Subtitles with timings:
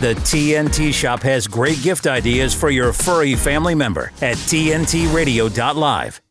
[0.00, 6.22] The TNT Shop has great gift ideas for your furry family member at TNTRadio.live.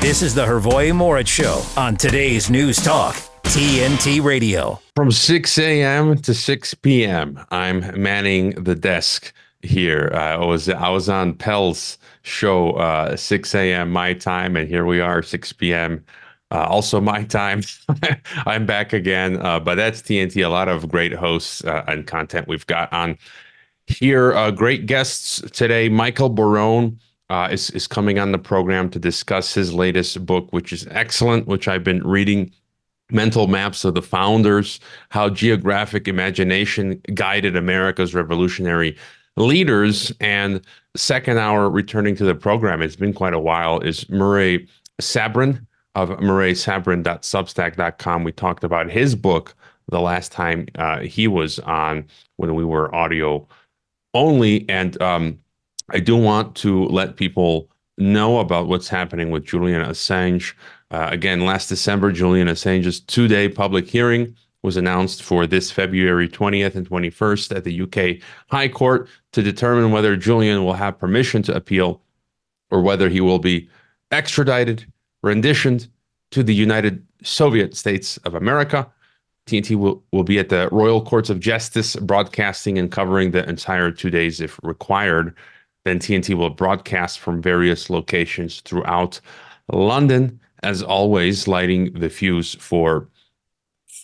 [0.00, 4.80] This is the Hrvoje Morić Show on today's News Talk, TNT Radio.
[4.94, 6.16] From 6 a.m.
[6.18, 9.32] to 6 p.m., I'm manning the desk
[9.62, 10.08] here.
[10.14, 13.90] Uh, I was I was on Pell's show uh, 6 a.m.
[13.90, 16.04] my time, and here we are 6 p.m.
[16.50, 17.62] Uh, also my time.
[18.46, 20.44] I'm back again, uh, but that's TNT.
[20.44, 23.18] A lot of great hosts uh, and content we've got on
[23.86, 24.32] here.
[24.32, 25.88] Uh, great guests today.
[25.88, 30.72] Michael Barone uh, is is coming on the program to discuss his latest book, which
[30.72, 32.52] is excellent, which I've been reading.
[33.10, 38.98] Mental maps of the founders, how geographic imagination guided America's revolutionary
[39.38, 40.12] leaders.
[40.20, 40.60] And
[40.94, 44.68] second hour returning to the program, it's been quite a while, is Murray
[45.00, 48.24] Sabrin of murraysabrin.substack.com.
[48.24, 49.54] We talked about his book
[49.88, 52.06] the last time uh, he was on
[52.36, 53.46] when we were audio
[54.14, 54.68] only.
[54.68, 55.38] And um,
[55.90, 60.54] I do want to let people know about what's happening with Julian Assange.
[60.90, 66.28] Uh, again, last December, Julian Assange's two day public hearing was announced for this February
[66.28, 71.42] 20th and 21st at the UK High Court to determine whether Julian will have permission
[71.42, 72.02] to appeal
[72.70, 73.68] or whether he will be
[74.10, 74.90] extradited,
[75.22, 75.88] renditioned
[76.30, 78.90] to the United Soviet States of America.
[79.46, 83.90] TNT will, will be at the Royal Courts of Justice, broadcasting and covering the entire
[83.90, 85.34] two days if required.
[85.84, 89.20] Then TNT will broadcast from various locations throughout
[89.72, 93.08] London, as always, lighting the fuse for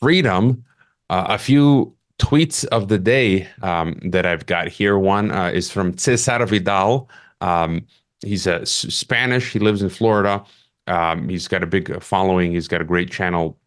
[0.00, 0.64] freedom.
[1.10, 4.98] Uh, a few tweets of the day um, that I've got here.
[4.98, 7.08] One uh, is from Cesar Vidal.
[7.40, 7.86] Um,
[8.24, 9.52] he's a Spanish.
[9.52, 10.42] He lives in Florida.
[10.86, 12.52] Um, he's got a big following.
[12.52, 13.58] He's got a great channel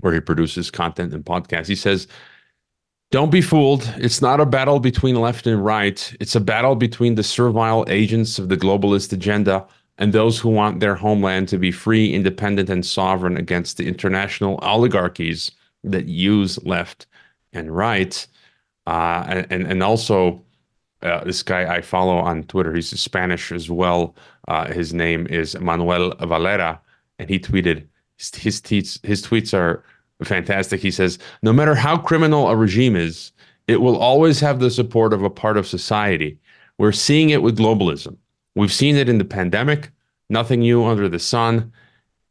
[0.00, 1.66] where he produces content and podcasts.
[1.66, 2.06] He says,
[3.10, 3.90] Don't be fooled.
[3.96, 6.14] It's not a battle between left and right.
[6.20, 9.66] It's a battle between the servile agents of the globalist agenda
[9.98, 14.58] and those who want their homeland to be free, independent, and sovereign against the international
[14.62, 15.52] oligarchies
[15.84, 17.06] that use left
[17.52, 18.26] and right.
[18.86, 20.42] Uh, and, and also,
[21.04, 24.16] uh, this guy I follow on Twitter, he's Spanish as well.
[24.48, 26.80] Uh, his name is Manuel Valera,
[27.18, 29.04] and he tweeted his, his tweets.
[29.04, 29.84] His tweets are
[30.22, 30.80] fantastic.
[30.80, 33.32] He says, "No matter how criminal a regime is,
[33.68, 36.38] it will always have the support of a part of society.
[36.78, 38.16] We're seeing it with globalism.
[38.54, 39.90] We've seen it in the pandemic.
[40.30, 41.72] Nothing new under the sun.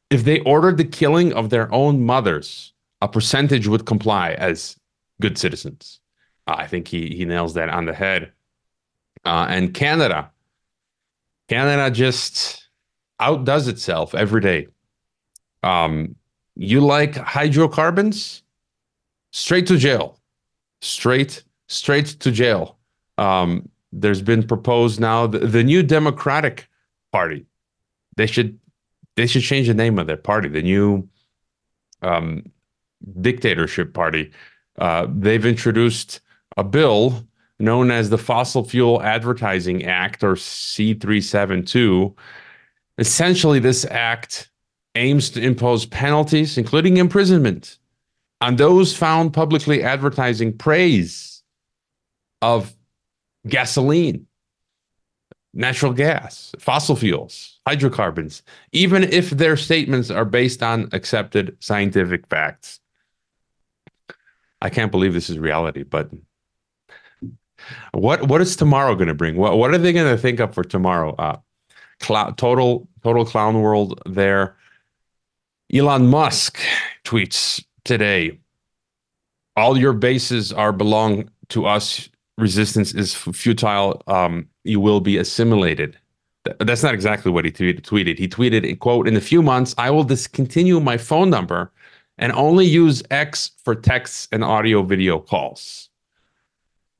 [0.10, 4.78] If they ordered the killing of their own mothers, a percentage would comply as
[5.22, 6.00] good citizens."
[6.48, 8.32] Uh, I think he he nails that on the head.
[9.26, 10.32] Uh, and Canada,
[11.48, 12.68] Canada just
[13.20, 14.68] outdoes itself every day.
[15.62, 16.16] Um,
[16.56, 18.44] you like hydrocarbons?
[19.32, 20.20] Straight to jail.
[20.82, 22.78] Straight, straight to jail.
[23.18, 26.68] Um, there's been proposed now the, the new Democratic
[27.12, 27.46] Party.
[28.18, 28.60] They should
[29.16, 30.50] they should change the name of their party.
[30.50, 31.08] The new
[32.02, 32.52] um,
[33.22, 34.32] dictatorship party.
[34.80, 36.22] Uh, they've introduced
[36.58, 37.24] a bill
[37.60, 42.14] known as the Fossil Fuel Advertising Act or C372.
[42.98, 44.50] Essentially, this act
[44.96, 47.78] aims to impose penalties, including imprisonment,
[48.42, 51.42] on those found publicly advertising praise
[52.42, 52.76] of
[53.48, 54.28] gasoline,
[55.54, 62.80] natural gas, fossil fuels, hydrocarbons, even if their statements are based on accepted scientific facts.
[64.62, 66.10] I can't believe this is reality, but
[67.94, 69.36] what what is tomorrow going to bring?
[69.36, 71.16] What what are they going to think up for tomorrow?
[71.16, 71.38] Uh,
[72.02, 74.56] cl- total total clown world there.
[75.74, 76.60] Elon Musk
[77.04, 78.40] tweets today.
[79.56, 82.10] All your bases are belong to us.
[82.38, 84.02] Resistance is futile.
[84.08, 85.98] Um, you will be assimilated.
[86.60, 88.18] That's not exactly what he tweeted.
[88.18, 91.72] He tweeted, "quote In a few months, I will discontinue my phone number
[92.18, 95.90] and only use X for texts and audio video calls."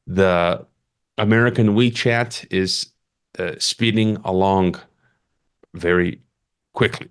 [0.08, 0.66] The
[1.18, 2.88] American WeChat is
[3.40, 4.76] uh, speeding along
[5.74, 6.22] very
[6.74, 7.10] quickly.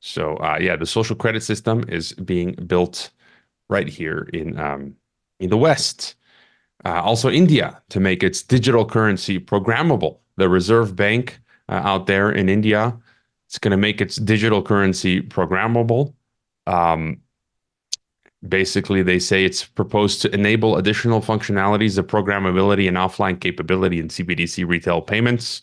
[0.00, 3.10] So uh, yeah, the social credit system is being built
[3.68, 4.96] right here in um,
[5.40, 6.14] in the West.
[6.84, 10.18] Uh, also, India to make its digital currency programmable.
[10.36, 12.96] The Reserve Bank uh, out there in India,
[13.46, 16.14] it's going to make its digital currency programmable.
[16.66, 17.20] Um,
[18.46, 24.08] basically, they say it's proposed to enable additional functionalities of programmability and offline capability in
[24.08, 25.62] CBDC retail payments.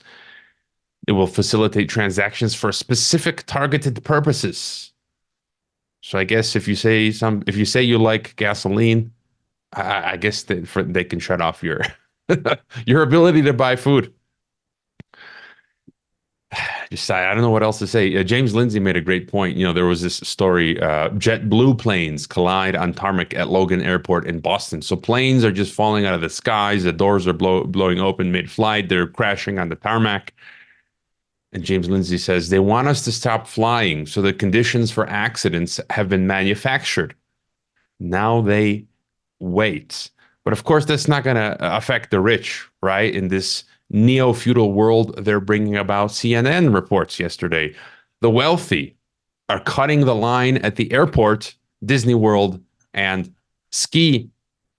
[1.07, 4.91] It will facilitate transactions for specific targeted purposes.
[6.01, 9.11] So I guess if you say some, if you say you like gasoline,
[9.73, 11.81] I, I guess they, for, they can shut off your
[12.85, 14.13] your ability to buy food.
[16.91, 18.15] Just I, I don't know what else to say.
[18.15, 19.57] Uh, James Lindsay made a great point.
[19.57, 24.27] You know, there was this story: uh, JetBlue planes collide on tarmac at Logan Airport
[24.27, 24.81] in Boston.
[24.81, 26.83] So planes are just falling out of the skies.
[26.83, 28.89] The doors are blow, blowing open mid-flight.
[28.89, 30.33] They're crashing on the tarmac.
[31.53, 35.79] And James Lindsay says they want us to stop flying, so the conditions for accidents
[35.89, 37.15] have been manufactured.
[37.99, 38.85] Now they
[39.39, 40.11] wait.
[40.43, 43.15] But of course, that's not going to affect the rich, right?
[43.15, 46.09] In this neo feudal world they're bringing about.
[46.09, 47.73] CNN reports yesterday
[48.21, 48.95] the wealthy
[49.49, 51.53] are cutting the line at the airport,
[51.85, 52.59] Disney World,
[52.93, 53.33] and
[53.71, 54.29] ski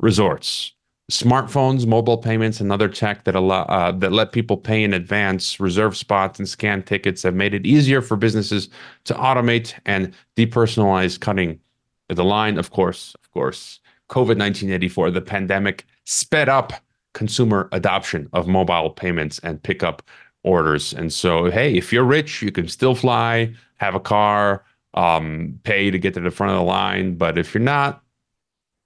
[0.00, 0.72] resorts.
[1.10, 5.60] Smartphones, mobile payments, and other tech that allow uh, that let people pay in advance,
[5.60, 8.68] reserve spots, and scan tickets have made it easier for businesses
[9.04, 11.60] to automate and depersonalize cutting
[12.08, 12.58] the line.
[12.58, 16.72] Of course, of course, COVID 1984, the pandemic sped up
[17.16, 20.02] consumer adoption of mobile payments and pickup
[20.44, 20.92] orders.
[20.92, 24.64] And so, hey, if you're rich, you can still fly, have a car,
[24.94, 27.16] um, pay to get to the front of the line.
[27.16, 28.02] But if you're not,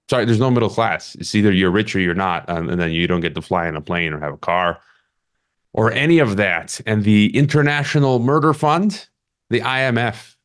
[0.09, 1.13] sorry, there's no middle class.
[1.15, 3.75] It's either you're rich or you're not, and then you don't get to fly in
[3.75, 4.79] a plane or have a car
[5.73, 6.79] or any of that.
[6.85, 9.07] And the International Murder Fund,
[9.49, 10.35] the IMF,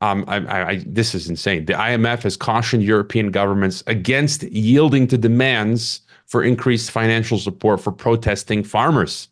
[0.00, 1.64] um, I, I, I, this is insane.
[1.64, 7.92] The IMF has cautioned European governments against yielding to demands for increased financial support for
[7.92, 9.28] protesting farmers,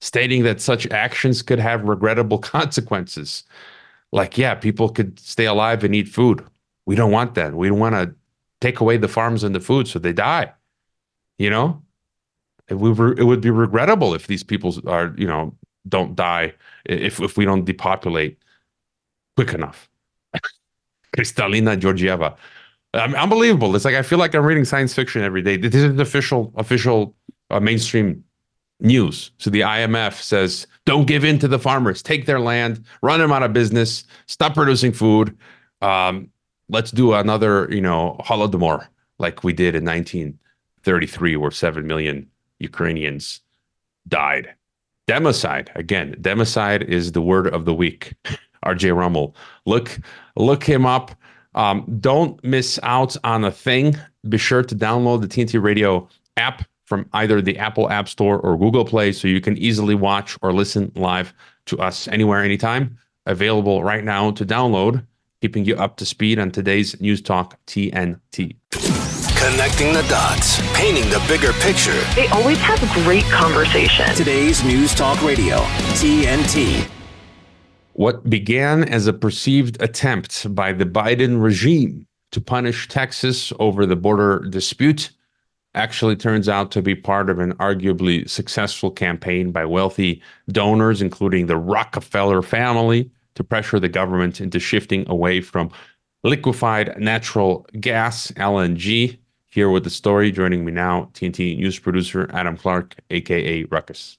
[0.00, 3.44] stating that such actions could have regrettable consequences.
[4.12, 6.44] Like, yeah, people could stay alive and eat food.
[6.84, 7.54] We don't want that.
[7.54, 8.14] We don't want to
[8.60, 10.52] take away the farms and the food so they die.
[11.38, 11.82] You know,
[12.68, 15.54] it would, it would be regrettable if these people are, you know,
[15.88, 16.54] don't die
[16.84, 18.38] if, if we don't depopulate
[19.36, 19.88] quick enough.
[21.16, 22.36] Kristalina Georgieva
[22.94, 23.74] unbelievable.
[23.74, 25.56] It's like I feel like I'm reading science fiction every day.
[25.56, 27.14] This is official official
[27.50, 28.24] uh, mainstream
[28.80, 29.30] news.
[29.38, 32.02] So the IMF says, don't give in to the farmers.
[32.02, 35.36] Take their land, run them out of business, stop producing food.
[35.80, 36.30] Um,
[36.68, 38.86] let's do another, you know, Holodomor
[39.18, 42.28] like we did in 1933, where seven million
[42.58, 43.40] Ukrainians
[44.08, 44.52] died.
[45.08, 46.16] Democide again.
[46.20, 48.14] Democide is the word of the week.
[48.64, 49.34] RJ Rummel,
[49.66, 49.98] look
[50.36, 51.10] look him up.
[51.54, 53.96] Um, don't miss out on a thing.
[54.28, 58.56] Be sure to download the TNT Radio app from either the Apple App Store or
[58.58, 61.32] Google Play so you can easily watch or listen live
[61.66, 62.98] to us anywhere, anytime.
[63.26, 65.06] Available right now to download,
[65.40, 68.56] keeping you up to speed on today's News Talk TNT.
[69.36, 71.98] Connecting the dots, painting the bigger picture.
[72.14, 74.06] They always have great conversation.
[74.14, 75.58] Today's News Talk Radio,
[75.94, 76.88] TNT.
[77.94, 83.96] What began as a perceived attempt by the Biden regime to punish Texas over the
[83.96, 85.10] border dispute
[85.74, 91.46] actually turns out to be part of an arguably successful campaign by wealthy donors, including
[91.46, 95.70] the Rockefeller family, to pressure the government into shifting away from
[96.24, 99.18] liquefied natural gas, LNG.
[99.48, 104.16] Here with the story, joining me now, TNT news producer Adam Clark, aka Ruckus.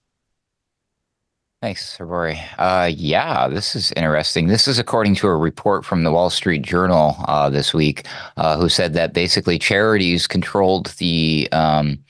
[1.63, 2.41] Thanks, Rory.
[2.57, 4.47] Uh, yeah, this is interesting.
[4.47, 8.05] This is according to a report from the Wall Street Journal uh, this week,
[8.35, 12.03] uh, who said that basically charities controlled the um,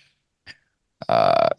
[1.07, 1.50] uh,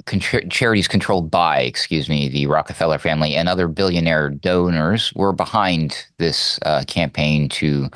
[0.51, 6.59] charities controlled by, excuse me, the Rockefeller family and other billionaire donors were behind this
[6.63, 7.89] uh, campaign to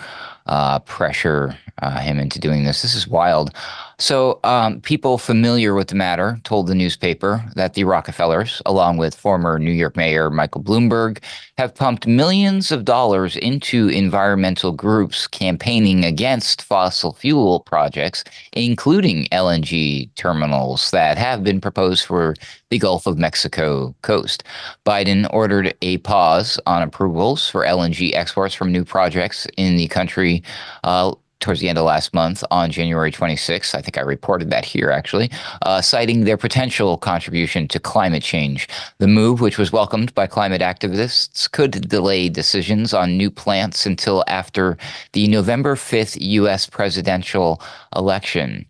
[0.49, 2.83] uh, pressure uh, him into doing this.
[2.83, 3.53] This is wild.
[4.01, 9.15] So, um, people familiar with the matter told the newspaper that the Rockefellers, along with
[9.15, 11.23] former New York Mayor Michael Bloomberg,
[11.57, 20.15] have pumped millions of dollars into environmental groups campaigning against fossil fuel projects, including LNG
[20.15, 22.35] terminals that have been proposed for
[22.71, 24.45] the Gulf of Mexico coast.
[24.85, 30.43] Biden ordered a pause on approvals for LNG exports from new projects in the country.
[30.85, 33.75] Uh, towards the end of last month on January 26th.
[33.75, 35.31] I think I reported that here actually,
[35.63, 38.69] uh, citing their potential contribution to climate change.
[38.99, 44.25] The move, which was welcomed by climate activists, could delay decisions on new plants until
[44.27, 44.77] after
[45.13, 46.67] the November 5th U.S.
[46.67, 47.63] presidential
[47.95, 48.67] election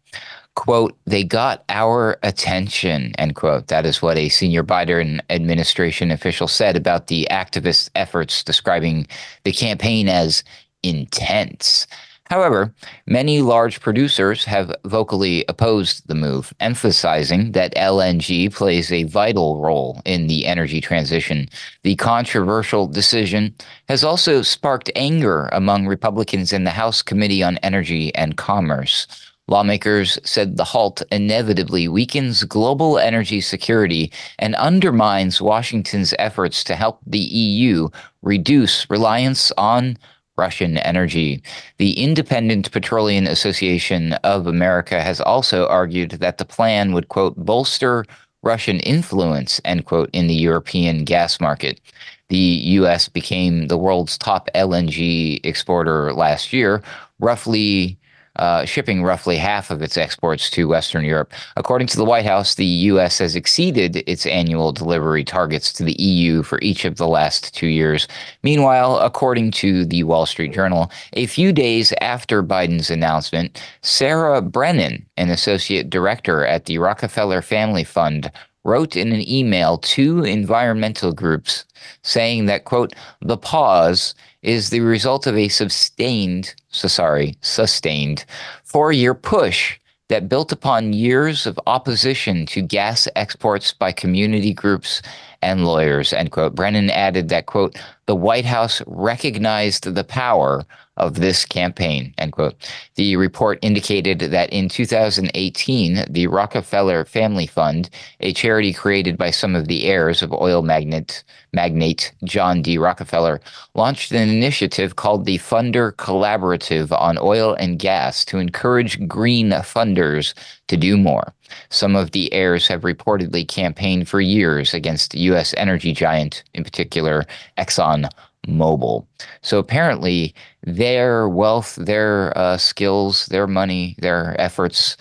[0.59, 3.69] quote, they got our attention, end quote.
[3.69, 9.07] That is what a senior Biden administration official said about the activist efforts, describing
[9.45, 10.43] the campaign as
[10.83, 11.87] intense.
[12.25, 12.75] However,
[13.07, 20.03] many large producers have vocally opposed the move, emphasizing that LNG plays a vital role
[20.05, 21.49] in the energy transition.
[21.85, 23.55] The controversial decision
[23.89, 29.07] has also sparked anger among Republicans in the House Committee on Energy and Commerce.
[29.49, 37.01] Lawmakers said the halt inevitably weakens global energy security and undermines Washington's efforts to help
[37.07, 37.89] the EU
[38.23, 39.97] reduce reliance on
[40.37, 41.43] Russian energy.
[41.79, 48.05] The Independent Petroleum Association of America has also argued that the plan would, quote, bolster
[48.43, 51.81] Russian influence, end quote, in the European gas market.
[52.29, 53.09] The U.S.
[53.09, 56.83] became the world's top LNG exporter last year,
[57.19, 57.99] roughly
[58.39, 61.33] uh, shipping roughly half of its exports to Western Europe.
[61.57, 63.19] According to the White House, the U.S.
[63.19, 67.67] has exceeded its annual delivery targets to the EU for each of the last two
[67.67, 68.09] years.
[68.43, 75.07] Meanwhile, according to the Wall Street Journal, a few days after Biden's announcement, Sarah Brennan,
[75.17, 78.31] an associate director at the Rockefeller Family Fund,
[78.65, 81.65] wrote in an email to environmental groups
[82.03, 88.25] saying that, quote, the pause is the result of a sustained, so sorry, sustained
[88.65, 89.79] four year push
[90.09, 95.03] that built upon years of opposition to gas exports by community groups
[95.43, 96.55] and lawyers, end quote.
[96.55, 97.77] Brennan added that, quote,
[98.07, 100.65] the White House recognized the power
[100.99, 102.55] of this campaign, end quote.
[102.97, 107.89] The report indicated that in 2018, the Rockefeller Family Fund,
[108.21, 112.79] a charity created by some of the heirs of oil magnate, magnate John D.
[112.79, 113.41] Rockefeller,
[113.75, 120.35] launched an initiative called the Funder Collaborative on Oil and Gas to encourage green funders
[120.67, 121.33] to do more.
[121.71, 125.55] Some of the heirs have reportedly campaigned for years against U.S.
[125.57, 127.25] energy giant, in particular
[127.57, 128.11] Exxon
[128.49, 129.07] Mobil.
[129.43, 134.97] So apparently, their wealth, their uh, skills, their money, their efforts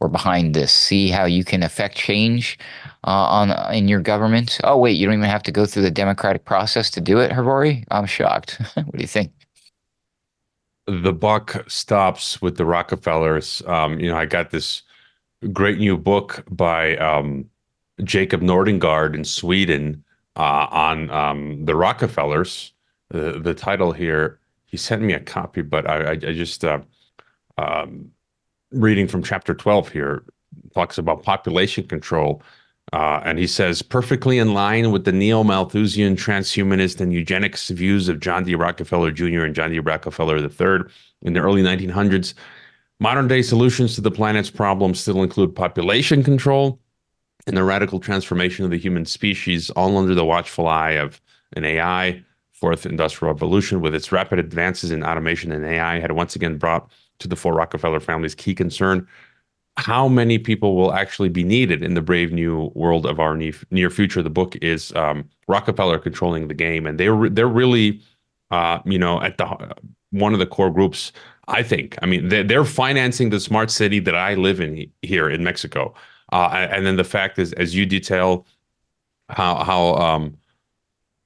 [0.00, 0.72] were behind this.
[0.72, 2.58] See how you can affect change
[3.04, 4.58] uh, on in your government.
[4.64, 7.30] Oh wait, you don't even have to go through the democratic process to do it,
[7.30, 7.84] Hrvoje.
[7.90, 8.60] I'm shocked.
[8.74, 9.32] what do you think?
[10.86, 13.62] The buck stops with the Rockefellers.
[13.66, 14.82] Um, you know, I got this
[15.52, 17.48] great new book by um,
[18.02, 20.02] Jacob Nordangård in Sweden
[20.36, 22.71] uh, on um, the Rockefellers.
[23.12, 26.80] The, the title here, he sent me a copy, but I, I, I just uh,
[27.58, 28.10] um,
[28.70, 30.24] reading from chapter 12 here
[30.74, 32.42] talks about population control.
[32.92, 38.08] Uh, and he says, perfectly in line with the neo Malthusian transhumanist and eugenics views
[38.08, 38.54] of John D.
[38.54, 39.44] Rockefeller Jr.
[39.44, 39.78] and John D.
[39.78, 40.90] Rockefeller III
[41.22, 42.34] in the early 1900s,
[43.02, 46.78] Modern day solutions to the planet's problems still include population control
[47.48, 51.20] and the radical transformation of the human species, all under the watchful eye of
[51.54, 52.22] an AI.
[52.62, 56.88] Fourth industrial revolution, with its rapid advances in automation and AI, had once again brought
[57.18, 59.08] to the four Rockefeller family's key concern
[59.78, 63.90] how many people will actually be needed in the brave new world of our near
[63.90, 64.22] future.
[64.22, 68.00] The book is um, Rockefeller controlling the game, and they're they're really,
[68.52, 69.74] uh, you know, at the
[70.10, 71.10] one of the core groups
[71.48, 71.96] I think.
[72.00, 75.94] I mean, they're, they're financing the smart city that I live in here in Mexico.
[76.30, 78.46] Uh, and then the fact is, as you detail,
[79.30, 80.36] how how um,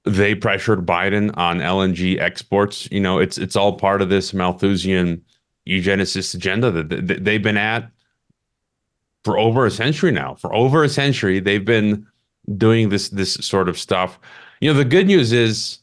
[0.07, 2.89] they pressured Biden on LNG exports.
[2.91, 5.23] You know, it's it's all part of this Malthusian
[5.69, 7.91] eugenicist agenda that they've been at
[9.25, 10.37] for over a century now.
[10.37, 12.07] For over a century, they've been
[12.57, 14.19] doing this this sort of stuff.
[14.61, 15.81] You know, the good news is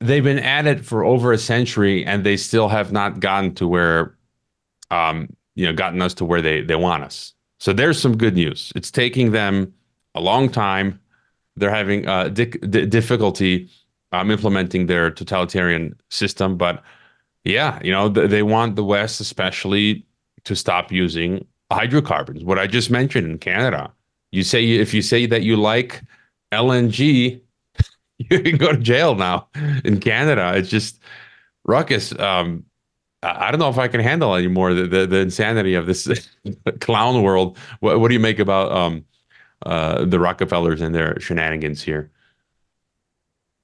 [0.00, 3.68] they've been at it for over a century and they still have not gotten to
[3.68, 4.16] where
[4.90, 8.34] um you know gotten us to where they they want us so there's some good
[8.34, 9.72] news it's taking them
[10.14, 10.99] a long time
[11.60, 13.70] they're having uh di- di- difficulty
[14.12, 16.82] um implementing their totalitarian system but
[17.44, 20.04] yeah you know th- they want the west especially
[20.44, 23.92] to stop using hydrocarbons what i just mentioned in canada
[24.32, 26.02] you say if you say that you like
[26.52, 27.40] lng
[28.30, 29.48] you can go to jail now
[29.84, 30.52] in Canada.
[30.54, 31.00] It's just
[31.64, 32.18] ruckus.
[32.18, 32.64] Um,
[33.22, 36.08] I don't know if I can handle anymore the, the, the insanity of this
[36.80, 37.58] clown world.
[37.80, 39.04] What, what do you make about um,
[39.66, 42.10] uh, the Rockefellers and their shenanigans here?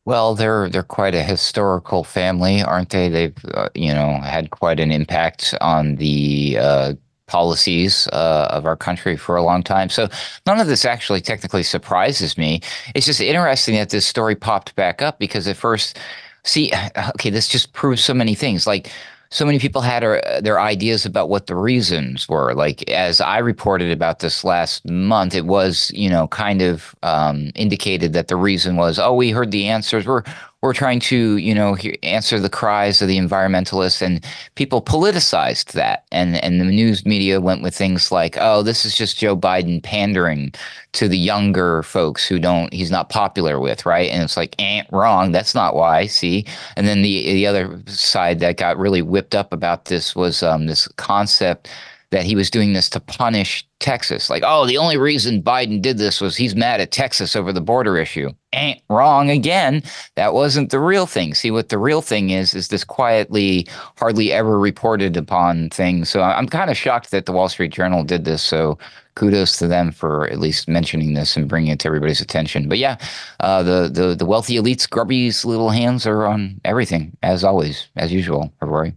[0.05, 3.09] Well, they're they're quite a historical family, aren't they?
[3.09, 6.93] They've uh, you know had quite an impact on the uh,
[7.27, 9.89] policies uh, of our country for a long time.
[9.89, 10.09] So
[10.47, 12.61] none of this actually technically surprises me.
[12.95, 15.99] It's just interesting that this story popped back up because at first,
[16.45, 18.67] see, okay, this just proves so many things.
[18.67, 18.91] Like
[19.31, 22.55] so many people had uh, their ideas about what the reasons were.
[22.55, 27.51] Like as I reported about this last month, it was you know kind of um,
[27.55, 30.07] indicated that the reason was, oh, we heard the answers.
[30.07, 30.23] We're
[30.67, 34.25] we're trying to, you know, answer the cries of the environmentalists, and
[34.57, 38.97] people politicized that, and and the news media went with things like, "Oh, this is
[38.97, 40.53] just Joe Biden pandering
[40.93, 44.83] to the younger folks who don't, he's not popular with, right?" And it's like, "Eh,
[44.91, 45.33] wrong.
[45.33, 46.45] That's not why." See,
[46.77, 50.67] and then the the other side that got really whipped up about this was um,
[50.67, 51.69] this concept
[52.17, 54.31] that he was doing this to punish Texas.
[54.31, 57.61] Like, oh, the only reason Biden did this was he's mad at Texas over the
[57.61, 58.31] border issue.
[58.55, 59.83] Ain't wrong again.
[60.15, 61.35] That wasn't the real thing.
[61.35, 63.69] See, what the real thing is, is this quietly,
[63.99, 66.07] hardly ever reported upon thing.
[66.07, 68.43] So I'm kind of shocked that the Wall Street Journal did this.
[68.43, 68.79] So
[69.15, 72.67] kudos to them for at least mentioning this and bringing it to everybody's attention.
[72.67, 72.97] But yeah,
[73.41, 78.11] uh, the, the, the wealthy elites, grubby's little hands are on everything, as always, as
[78.11, 78.95] usual, Rory.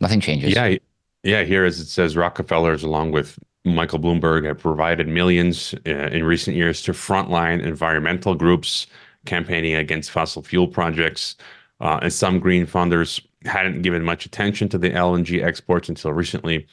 [0.00, 0.54] Nothing changes.
[0.54, 0.76] Yeah.
[1.22, 1.42] Yeah.
[1.42, 6.56] Here, as it says, Rockefellers, along with Michael Bloomberg have provided millions uh, in recent
[6.56, 8.86] years to frontline environmental groups
[9.26, 11.36] campaigning against fossil fuel projects.
[11.80, 16.66] Uh, and some green funders hadn't given much attention to the LNG exports until recently,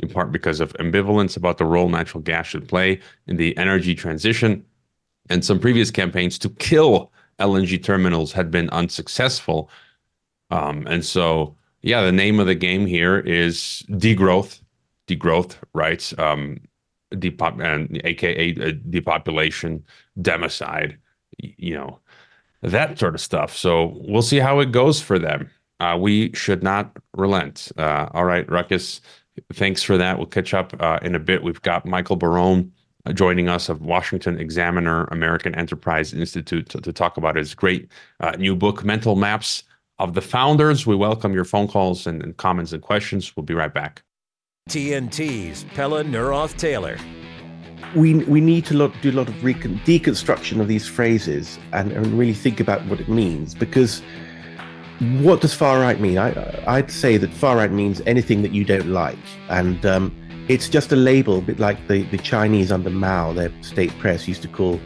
[0.00, 3.94] in part because of ambivalence about the role natural gas should play in the energy
[3.94, 4.64] transition.
[5.30, 9.70] And some previous campaigns to kill LNG terminals had been unsuccessful.
[10.50, 14.60] Um, and so, yeah, the name of the game here is degrowth
[15.10, 16.18] degrowth, right?
[16.18, 16.60] Um,
[17.12, 19.84] depop and AKA uh, depopulation,
[20.20, 20.96] democide,
[21.38, 21.98] you know,
[22.62, 23.56] that sort of stuff.
[23.56, 25.50] So we'll see how it goes for them.
[25.80, 27.72] Uh, we should not relent.
[27.76, 29.00] Uh, all right, Ruckus,
[29.52, 30.18] thanks for that.
[30.18, 31.42] We'll catch up uh, in a bit.
[31.42, 32.70] We've got Michael Barone
[33.06, 37.88] uh, joining us of Washington Examiner American Enterprise Institute to, to talk about his great
[38.20, 39.64] uh, new book, Mental Maps
[40.00, 40.86] of the Founders.
[40.86, 43.36] We welcome your phone calls and, and comments and questions.
[43.36, 44.02] We'll be right back.
[44.68, 46.96] TNT's Pelle Neroth Taylor.
[47.94, 51.92] We, we need to look, do a lot of recon, deconstruction of these phrases and,
[51.92, 54.02] and really think about what it means because
[55.20, 56.18] what does far right mean?
[56.18, 59.18] I, I'd say that far right means anything that you don't like.
[59.48, 60.14] And um,
[60.48, 64.28] it's just a label, a bit like the, the Chinese under Mao, their state press
[64.28, 64.80] used to call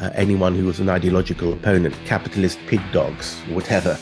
[0.00, 3.98] uh, anyone who was an ideological opponent capitalist pig dogs, whatever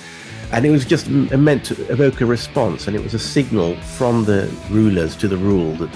[0.55, 4.25] and it was just meant to evoke a response and it was a signal from
[4.25, 5.91] the rulers to the rule that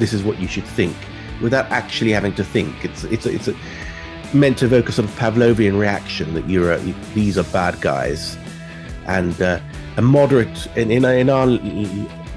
[0.00, 0.96] this is what you should think
[1.40, 2.84] without actually having to think.
[2.84, 3.54] It's it's it's a,
[4.34, 6.78] meant to evoke a sort of pavlovian reaction that you're a,
[7.14, 8.36] these are bad guys.
[9.06, 9.60] And uh,
[9.96, 11.46] a moderate in, in, in our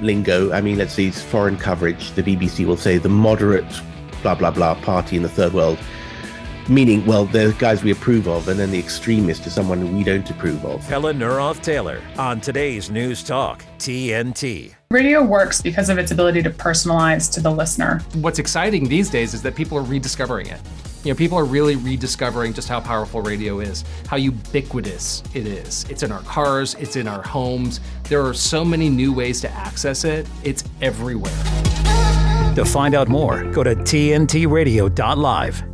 [0.02, 3.82] lingo i mean let's see it's foreign coverage the bbc will say the moderate
[4.24, 5.78] blah blah blah party in the third world
[6.70, 10.30] meaning, well, the guys we approve of, and then the extremist is someone we don't
[10.30, 10.82] approve of.
[10.88, 14.76] Helen Neroth Taylor on today's News Talk, TNT.
[14.90, 18.02] Radio works because of its ability to personalize to the listener.
[18.16, 20.60] What's exciting these days is that people are rediscovering it.
[21.04, 25.86] You know, people are really rediscovering just how powerful radio is, how ubiquitous it is.
[25.90, 27.80] It's in our cars, it's in our homes.
[28.04, 31.34] There are so many new ways to access it, it's everywhere.
[32.56, 35.71] To find out more, go to tntradio.live.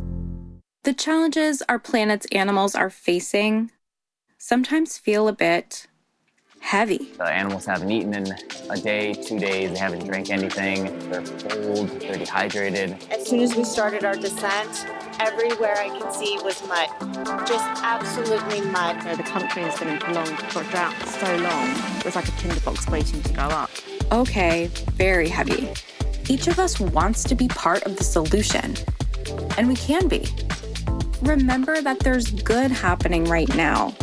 [0.88, 3.72] The challenges our planet's animals are facing
[4.38, 5.86] sometimes feel a bit
[6.60, 7.12] heavy.
[7.18, 8.34] The animals haven't eaten in
[8.70, 13.04] a day, two days, they haven't drank anything, they're cold, they're dehydrated.
[13.10, 14.86] As soon as we started our descent,
[15.20, 16.88] everywhere I could see was mud.
[17.46, 18.98] Just absolutely mud.
[19.18, 20.38] the country has been in prolonged
[20.70, 23.70] drought so long, it was like a tinderbox waiting to go up.
[24.10, 25.68] Okay, very heavy.
[26.30, 28.74] Each of us wants to be part of the solution,
[29.58, 30.26] and we can be
[31.22, 33.94] remember that there's good happening right now.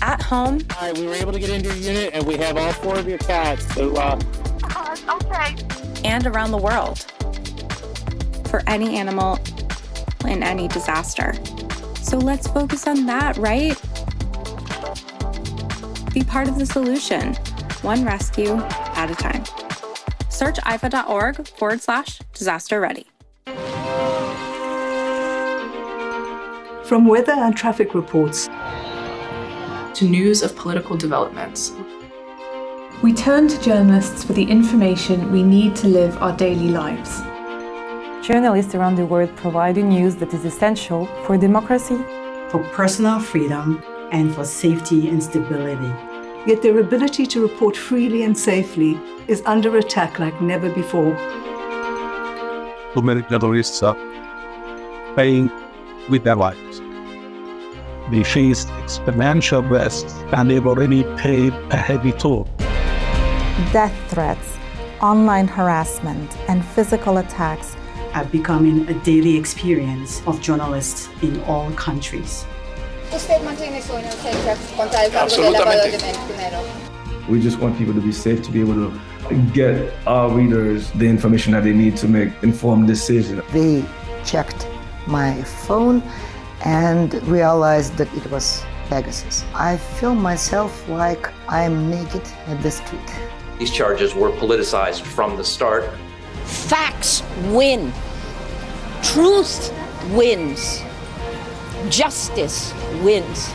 [0.00, 0.60] At home.
[0.76, 2.98] All right, we were able to get into your unit and we have all four
[2.98, 3.66] of your cats.
[3.74, 4.20] So, uh,
[4.62, 5.56] uh, okay.
[6.04, 6.98] And around the world.
[8.48, 9.38] For any animal
[10.26, 11.34] in any disaster.
[12.00, 13.76] So let's focus on that, right?
[16.14, 17.34] Be part of the solution,
[17.82, 19.44] one rescue at a time.
[20.30, 23.06] Search ifa.org forward slash disaster ready.
[26.88, 31.74] From weather and traffic reports to news of political developments.
[33.02, 37.20] We turn to journalists for the information we need to live our daily lives.
[38.26, 41.98] Journalists around the world provide the news that is essential for democracy,
[42.48, 45.92] for personal freedom, and for safety and stability.
[46.46, 51.14] Yet their ability to report freely and safely is under attack like never before.
[52.94, 53.96] Too many journalists are
[55.16, 55.50] paying
[56.08, 56.67] with their lives.
[58.10, 62.48] They faced exponential risks and they've already paid a heavy toll.
[63.70, 64.56] Death threats,
[65.02, 67.76] online harassment, and physical attacks
[68.14, 72.46] are becoming a daily experience of journalists in all countries.
[77.28, 79.00] We just want people to be safe, to be able to
[79.52, 83.42] get our readers the information that they need to make informed decisions.
[83.52, 83.84] They
[84.24, 84.66] checked
[85.06, 86.02] my phone
[86.64, 89.44] and realized that it was Pegasus.
[89.54, 93.00] I feel myself like I'm naked at the street.
[93.58, 95.84] These charges were politicized from the start.
[96.44, 97.92] Facts win.
[99.02, 99.72] Truth
[100.12, 100.82] wins.
[101.90, 103.50] Justice wins.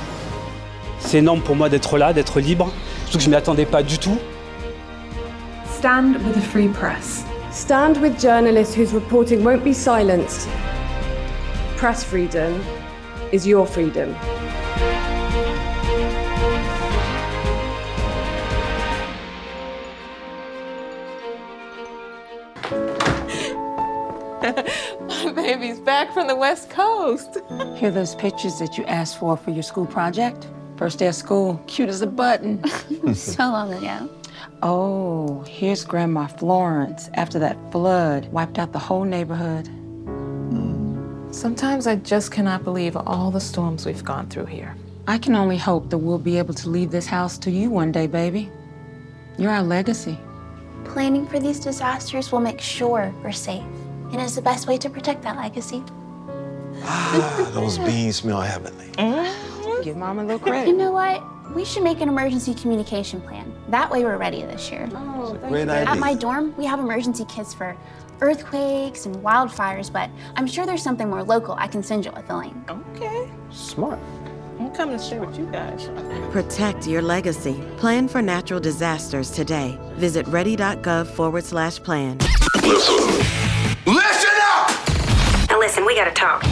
[1.00, 2.72] C'est énorme pour moi d'être là, d'être libre,
[3.06, 4.18] surtout que je ne m'y attendais pas du tout.
[5.66, 7.26] Stand with a free press.
[7.52, 10.48] Stand with journalists whose reporting won't be silenced.
[11.76, 12.62] Press freedom
[13.34, 14.14] is your freedom.
[25.08, 27.40] My baby's back from the West Coast.
[27.76, 30.48] Here are those pictures that you asked for for your school project?
[30.78, 32.64] First day of school, cute as a button.
[33.16, 34.10] so long ago.
[34.62, 39.68] Oh, here's Grandma Florence after that flood wiped out the whole neighborhood.
[41.34, 44.76] Sometimes I just cannot believe all the storms we've gone through here.
[45.08, 47.92] I can only hope that we'll be able to leave this house to you one
[47.92, 48.52] day, baby.
[49.40, 50.16] You're our legacy.
[50.86, 53.64] Planning for these disasters will make sure we're safe,
[54.12, 55.84] and is the best way to protect that legacy.
[56.84, 58.92] Ah, those beans smell heavenly.
[59.84, 60.68] Give Mom a little credit.
[60.68, 61.24] You know what?
[61.54, 63.54] We should make an emergency communication plan.
[63.70, 64.90] That way we're ready this year.
[64.94, 65.92] Oh, Great idea.
[65.92, 67.78] At my dorm, we have emergency kits for
[68.22, 72.28] earthquakes and wildfires, but I'm sure there's something more local I can send you with
[72.28, 72.56] the link.
[72.70, 73.30] Okay.
[73.52, 74.00] Smart.
[74.60, 75.90] I'm coming to share with you guys.
[76.32, 77.62] Protect your legacy.
[77.78, 79.78] Plan for natural disasters today.
[79.96, 82.18] Visit ready.gov forward slash plan.
[82.64, 82.96] Listen.
[83.86, 85.50] Listen up!
[85.50, 86.44] Now listen, we gotta talk.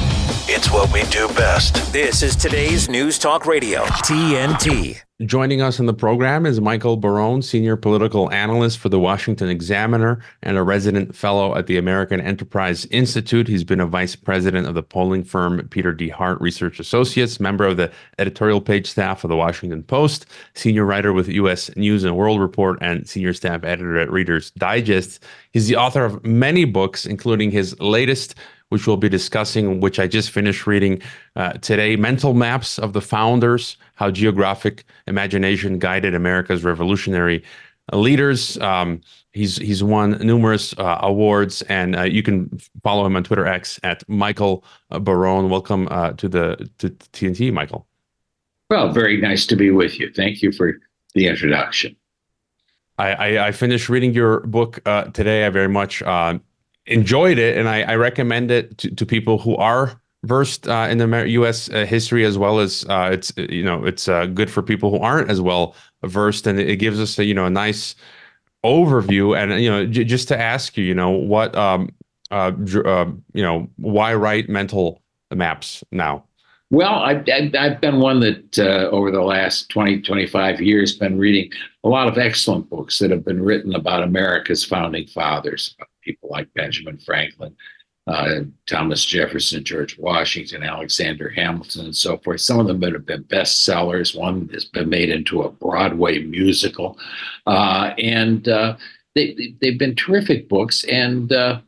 [0.45, 1.93] It's what we do best.
[1.93, 4.99] This is today's News Talk Radio, TNT.
[5.23, 10.19] Joining us in the program is Michael Barone, senior political analyst for the Washington Examiner
[10.41, 13.47] and a resident fellow at the American Enterprise Institute.
[13.47, 16.09] He's been a vice president of the polling firm Peter D.
[16.09, 20.25] Hart Research Associates, member of the editorial page staff of the Washington Post,
[20.55, 21.69] senior writer with U.S.
[21.75, 25.23] News and World Report, and senior staff editor at Reader's Digest.
[25.51, 28.33] He's the author of many books, including his latest
[28.71, 31.01] which we'll be discussing, which I just finished reading
[31.35, 37.43] uh, today Mental Maps of the Founders How Geographic Imagination Guided America's Revolutionary
[37.91, 38.57] Leaders.
[38.59, 39.01] Um,
[39.33, 42.49] he's he's won numerous uh, awards, and uh, you can
[42.81, 45.49] follow him on Twitter X at Michael Barone.
[45.49, 47.85] Welcome uh, to the to TNT, Michael.
[48.69, 50.13] Well, very nice to be with you.
[50.15, 50.79] Thank you for
[51.13, 51.97] the introduction.
[52.97, 55.45] I, I, I finished reading your book uh, today.
[55.45, 56.39] I very much uh,
[56.91, 60.97] enjoyed it, and I, I recommend it to, to people who are versed uh, in
[60.97, 61.69] the U.S.
[61.69, 64.99] Uh, history as well as uh, it's you know it's uh, good for people who
[64.99, 67.95] aren't as well versed, and it gives us a you know a nice
[68.63, 69.37] overview.
[69.37, 71.89] And you know j- just to ask you, you know what um,
[72.29, 75.01] uh, you know why write mental
[75.33, 76.25] maps now?
[76.71, 81.51] Well, I've, I've been one that uh, over the last 20, 25 years been reading
[81.83, 86.53] a lot of excellent books that have been written about America's founding fathers, people like
[86.53, 87.55] Benjamin Franklin,
[88.07, 92.41] uh, Thomas Jefferson, George Washington, Alexander Hamilton, and so forth.
[92.41, 94.17] Some of them have been bestsellers.
[94.17, 96.97] One has been made into a Broadway musical.
[97.45, 98.77] Uh, and uh,
[99.15, 100.83] they, they've been terrific books.
[100.85, 101.61] And uh,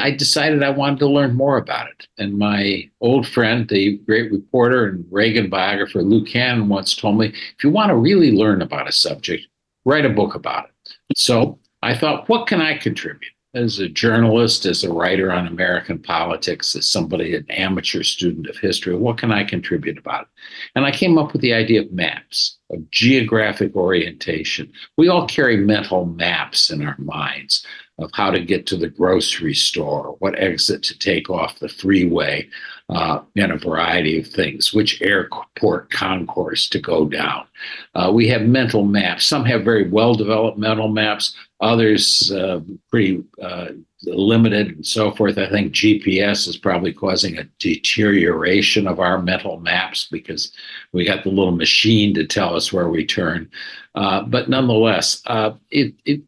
[0.00, 2.08] I decided I wanted to learn more about it.
[2.18, 7.26] And my old friend, the great reporter and Reagan biographer Lou Cannon, once told me
[7.28, 9.46] if you want to really learn about a subject,
[9.84, 10.94] write a book about it.
[11.16, 13.32] So I thought, what can I contribute?
[13.52, 18.56] As a journalist, as a writer on American politics, as somebody, an amateur student of
[18.56, 20.28] history, what can I contribute about it?
[20.76, 24.72] And I came up with the idea of maps, of geographic orientation.
[24.96, 27.66] We all carry mental maps in our minds
[27.98, 32.48] of how to get to the grocery store, what exit to take off the freeway,
[32.90, 37.46] uh, and a variety of things, which airport concourse to go down.
[37.94, 39.24] Uh, we have mental maps.
[39.24, 43.68] Some have very well developed mental maps, others uh, pretty uh,
[44.02, 45.38] limited and so forth.
[45.38, 50.52] I think GPS is probably causing a deterioration of our mental maps because
[50.92, 53.48] we got the little machine to tell us where we turn.
[53.94, 56.22] Uh, but nonetheless, uh, it, it,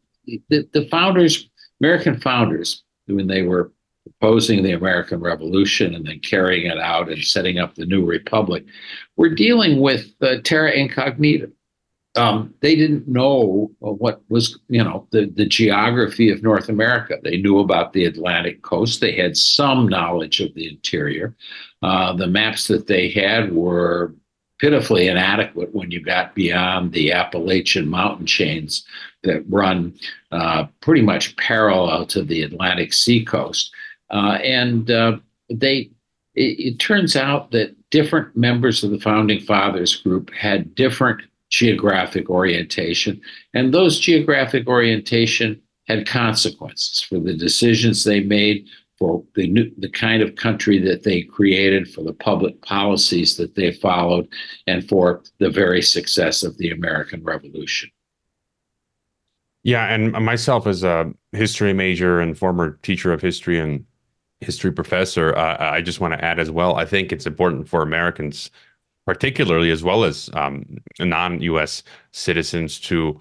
[0.49, 1.49] the, the founders
[1.83, 3.73] American founders, when they were
[4.03, 8.65] proposing the American Revolution and then carrying it out and setting up the new republic,
[9.17, 11.51] were dealing with uh, terra incognita.
[12.15, 17.17] Um, they didn't know what was, you know, the, the geography of North America.
[17.23, 19.01] They knew about the Atlantic coast.
[19.01, 21.35] They had some knowledge of the interior.
[21.81, 24.13] Uh, the maps that they had were
[24.59, 28.85] pitifully inadequate when you got beyond the Appalachian mountain chains
[29.23, 29.93] that run
[30.31, 33.73] uh, pretty much parallel to the Atlantic seacoast.
[34.13, 35.17] Uh, and uh,
[35.49, 35.89] they,
[36.35, 42.29] it, it, turns out that different members of the founding fathers group had different geographic
[42.29, 43.19] orientation,
[43.55, 48.67] and those geographic orientation had consequences for the decisions they made,
[48.99, 53.55] for the new, the kind of country that they created, for the public policies that
[53.55, 54.27] they followed,
[54.67, 57.89] and for the very success of the American Revolution.
[59.63, 63.85] Yeah, and myself as a history major and former teacher of history and
[64.43, 66.75] history professor, uh, I just want to add as well.
[66.75, 68.51] I think it's important for Americans,
[69.05, 71.83] particularly as well as um, non-U.S.
[72.11, 73.19] citizens, to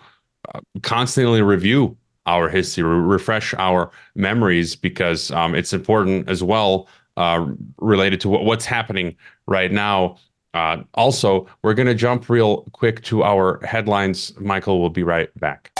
[0.54, 7.46] uh, constantly review our history, refresh our memories, because um, it's important as well uh,
[7.78, 10.18] related to what, what's happening right now.
[10.54, 14.38] Uh, also, we're going to jump real quick to our headlines.
[14.38, 15.72] Michael will be right back.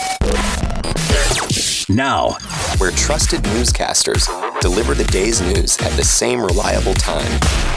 [1.88, 2.36] Now,
[2.80, 4.28] we're trusted newscasters
[4.62, 7.30] deliver the day's news at the same reliable time.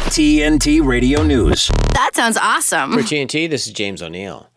[0.06, 1.71] TNT Radio News.
[1.93, 2.93] That sounds awesome.
[2.93, 4.48] For TNT, this is James O'Neill.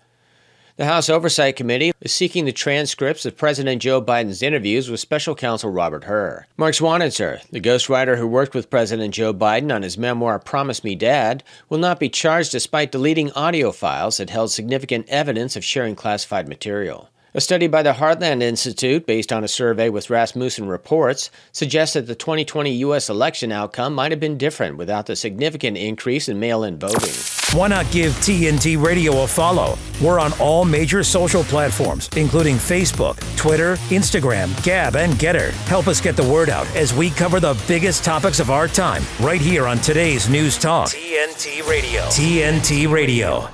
[0.77, 5.35] The House Oversight Committee is seeking the transcripts of President Joe Biden's interviews with special
[5.35, 6.47] counsel Robert Hur.
[6.59, 10.95] Mark Zwonitzer, the ghostwriter who worked with President Joe Biden on his memoir Promise Me
[10.95, 15.97] Dad, will not be charged despite deleting audio files that held significant evidence of sharing
[15.97, 17.09] classified material.
[17.35, 22.07] A study by the Heartland Institute, based on a survey with Rasmussen Reports, suggests that
[22.07, 23.11] the 2020 U.S.
[23.11, 27.13] election outcome might have been different without the significant increase in mail in voting.
[27.53, 29.77] Why not give TNT Radio a follow?
[30.03, 35.51] We're on all major social platforms, including Facebook, Twitter, Instagram, Gab, and Gettr.
[35.67, 39.03] Help us get the word out as we cover the biggest topics of our time
[39.21, 40.89] right here on today's News Talk.
[40.89, 42.03] TNT Radio.
[42.05, 43.51] TNT Radio.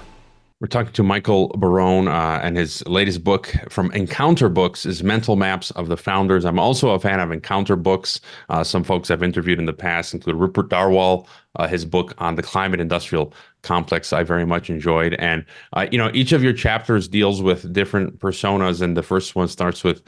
[0.64, 5.36] We're talking to Michael Barone, uh, and his latest book from Encounter Books is Mental
[5.36, 6.46] Maps of the Founders.
[6.46, 8.18] I'm also a fan of Encounter Books.
[8.48, 12.36] Uh, some folks I've interviewed in the past include Rupert Darwall, uh, his book on
[12.36, 15.12] the climate industrial complex I very much enjoyed.
[15.18, 19.36] And, uh, you know, each of your chapters deals with different personas, and the first
[19.36, 20.00] one starts with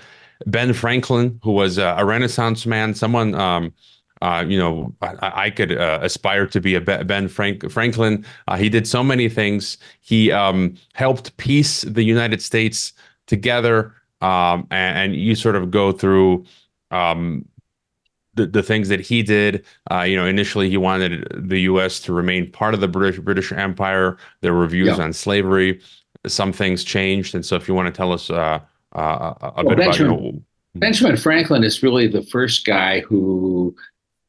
[0.47, 3.35] Ben Franklin, who was a Renaissance man, someone.
[3.35, 3.75] Um,
[4.22, 8.24] uh, you know, I, I could uh, aspire to be a Ben Frank- Franklin.
[8.48, 9.79] Uh, he did so many things.
[10.00, 12.92] He um, helped piece the United States
[13.26, 16.46] together, um, and, and, you sort of go through
[16.90, 17.44] um,
[18.35, 19.64] the, the things that he did.
[19.90, 22.00] Uh, you know, initially he wanted the U.S.
[22.00, 24.16] to remain part of the British British Empire.
[24.40, 25.05] There were views yeah.
[25.05, 25.81] on slavery.
[26.26, 28.61] Some things changed, and so if you want to tell us uh,
[28.94, 30.42] uh, a well, bit Benjamin, about, you know,
[30.76, 33.74] Benjamin Franklin is really the first guy who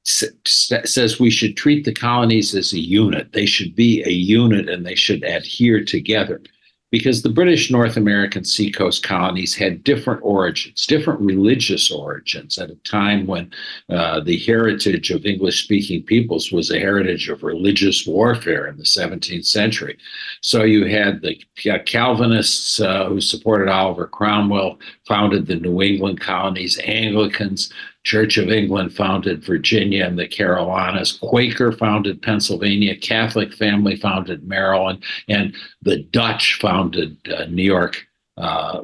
[0.07, 3.33] says we should treat the colonies as a unit.
[3.33, 6.41] They should be a unit and they should adhere together
[6.89, 12.75] because the British North American seacoast colonies had different origins, different religious origins at a
[12.75, 13.51] time when
[13.89, 18.83] uh, the heritage of English speaking peoples was a heritage of religious warfare in the
[18.83, 19.97] 17th century.
[20.41, 21.37] So you had the
[21.85, 27.73] Calvinists uh, who supported Oliver Cromwell, founded the New England colonies, Anglicans,
[28.07, 31.11] Church of England founded Virginia and the Carolinas.
[31.11, 32.95] Quaker founded Pennsylvania.
[32.95, 35.03] Catholic family founded Maryland.
[35.27, 38.81] And the Dutch founded uh, New York uh,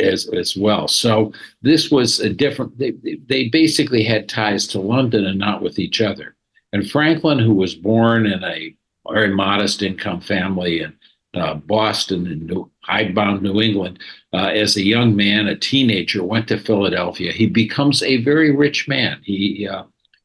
[0.00, 0.88] as, as well.
[0.88, 2.94] So this was a different, they,
[3.28, 6.34] they basically had ties to London and not with each other.
[6.72, 8.74] And Franklin, who was born in a
[9.08, 10.92] very modest income family in
[11.34, 13.98] uh, Boston and New, hidebound New England,
[14.32, 17.32] uh, as a young man, a teenager, went to Philadelphia.
[17.32, 19.20] He becomes a very rich man.
[19.22, 19.84] He uh,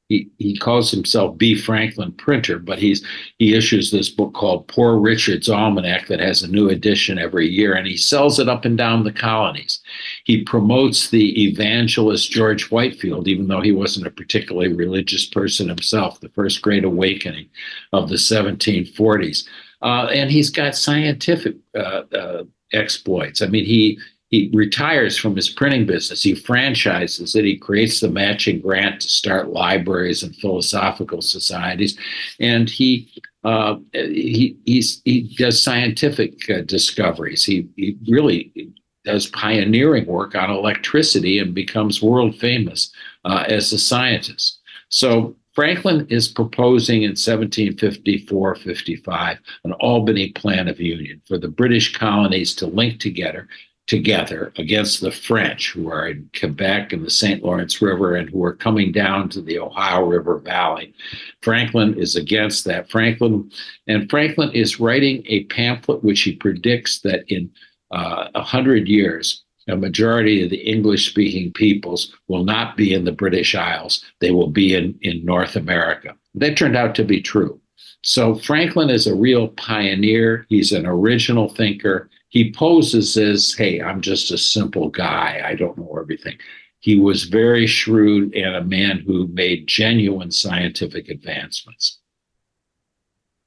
[0.09, 1.55] he, he calls himself B.
[1.55, 3.05] Franklin Printer, but he's
[3.37, 7.75] he issues this book called Poor Richard's Almanac that has a new edition every year,
[7.75, 9.79] and he sells it up and down the colonies.
[10.23, 16.19] He promotes the evangelist George Whitefield, even though he wasn't a particularly religious person himself,
[16.19, 17.47] the first great awakening
[17.93, 19.45] of the 1740s.
[19.81, 23.41] Uh, and he's got scientific uh, uh, exploits.
[23.41, 26.21] I mean, he he retires from his printing business.
[26.21, 27.45] He franchises it.
[27.45, 31.97] He creates the matching grant to start libraries and philosophical societies,
[32.39, 33.11] and he
[33.43, 37.43] uh, he he does scientific uh, discoveries.
[37.43, 38.71] He he really
[39.05, 42.91] does pioneering work on electricity and becomes world famous
[43.25, 44.59] uh, as a scientist.
[44.89, 51.95] So Franklin is proposing in 1754 55 an Albany Plan of Union for the British
[51.95, 53.47] colonies to link together
[53.89, 57.43] together against the French who are in Quebec and the St.
[57.43, 60.93] Lawrence River and who are coming down to the Ohio River Valley.
[61.41, 62.91] Franklin is against that.
[62.91, 63.49] Franklin
[63.87, 67.49] and Franklin is writing a pamphlet which he predicts that in
[67.91, 72.93] uh, a uh, hundred years a majority of the English speaking peoples will not be
[72.93, 74.03] in the British Isles.
[74.19, 76.15] They will be in, in North America.
[76.35, 77.59] That turned out to be true.
[78.03, 80.45] So Franklin is a real pioneer.
[80.49, 82.09] He's an original thinker.
[82.29, 85.41] he poses as, hey, I'm just a simple guy.
[85.43, 86.37] I don't know everything.
[86.79, 91.98] He was very shrewd and a man who made genuine scientific advancements.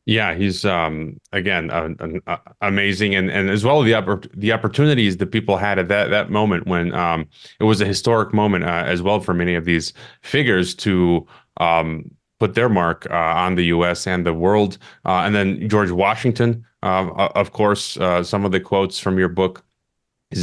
[0.04, 1.90] Yeah, he's um, again uh,
[2.26, 6.28] uh, amazing, and and as well the the opportunities that people had at that that
[6.28, 7.28] moment when um,
[7.60, 11.24] it was a historic moment uh, as well for many of these figures to
[11.58, 12.10] um,
[12.40, 14.08] put their mark uh, on the U.S.
[14.08, 14.76] and the world.
[15.04, 19.64] Uh, and then George Washington, uh, of course, some of the quotes from your book.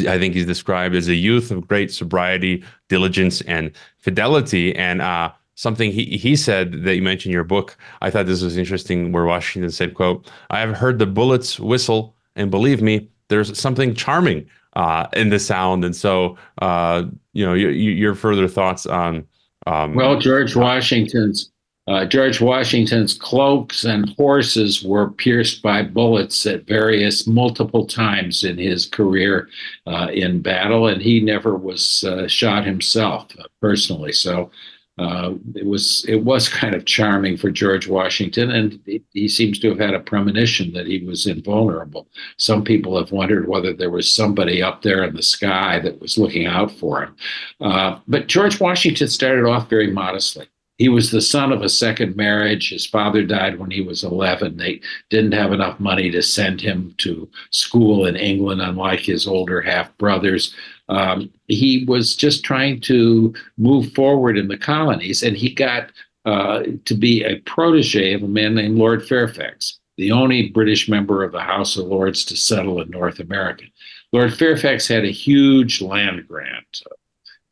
[0.07, 5.01] I think he's described as a youth of great sobriety, diligence, and fidelity, and
[5.59, 7.75] something he he said that you mentioned in your book.
[8.01, 9.11] I thought this was interesting.
[9.11, 13.93] Where Washington said, "quote I have heard the bullets whistle, and believe me, there's something
[13.93, 19.27] charming uh, in the sound." And so, uh, you know, your, your further thoughts on.
[19.67, 21.51] Um, well, George Washington's
[21.87, 28.57] uh, George Washington's cloaks and horses were pierced by bullets at various multiple times in
[28.57, 29.49] his career
[29.87, 34.13] uh, in battle, and he never was uh, shot himself uh, personally.
[34.13, 34.51] So
[34.99, 39.57] uh, it was it was kind of charming for George Washington, and he, he, seems
[39.59, 42.05] to have had a premonition that he was invulnerable.
[42.35, 46.17] Some people have wondered whether there was somebody up there in the sky that was
[46.17, 47.15] looking out for him.
[47.61, 50.47] Uh, but George Washington started off very modestly.
[50.77, 52.69] He was the son of a second marriage.
[52.69, 54.57] His father died when he was 11.
[54.57, 59.61] They didn't have enough money to send him to school in England, unlike his older
[59.61, 60.53] half brothers.
[60.89, 65.91] Um, he was just trying to move forward in the colonies, and he got
[66.25, 71.23] uh, to be a protege of a man named Lord Fairfax, the only British member
[71.23, 73.65] of the House of Lords to settle in North America.
[74.11, 76.81] Lord Fairfax had a huge land grant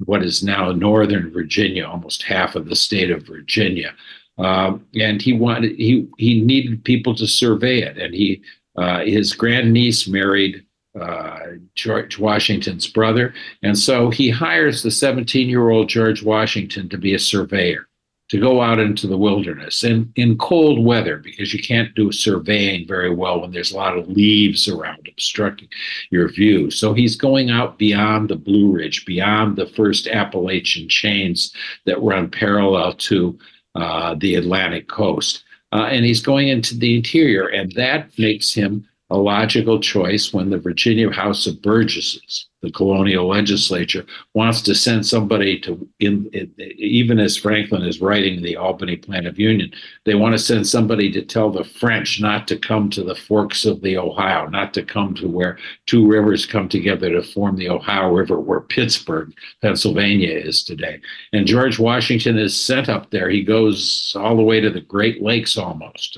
[0.06, 3.93] what is now northern Virginia, almost half of the state of Virginia.
[4.38, 8.43] Um, and he wanted he he needed people to survey it, and he
[8.76, 10.63] uh, his grandniece married
[10.99, 11.39] uh,
[11.75, 13.33] George Washington's brother,
[13.63, 17.88] and so he hires the 17 year old George Washington to be a surveyor
[18.29, 22.86] to go out into the wilderness and in cold weather because you can't do surveying
[22.88, 25.69] very well when there's a lot of leaves around obstructing
[26.12, 26.69] your view.
[26.69, 31.53] So he's going out beyond the Blue Ridge, beyond the first Appalachian chains
[31.86, 33.38] that run parallel to
[33.75, 35.43] uh, the Atlantic coast.
[35.71, 40.50] Uh, and he's going into the interior, and that makes him a logical choice when
[40.50, 46.52] the Virginia House of Burgesses, the colonial legislature, wants to send somebody to, in, in,
[46.78, 49.72] even as Franklin is writing the Albany Plan of Union,
[50.04, 53.63] they want to send somebody to tell the French not to come to the forks
[53.63, 57.70] of the Ohio, not to come to where two rivers come together to form the
[57.70, 61.00] Ohio River, where Pittsburgh, Pennsylvania is today.
[61.32, 63.30] And George Washington is sent up there.
[63.30, 66.17] He goes all the way to the Great Lakes almost,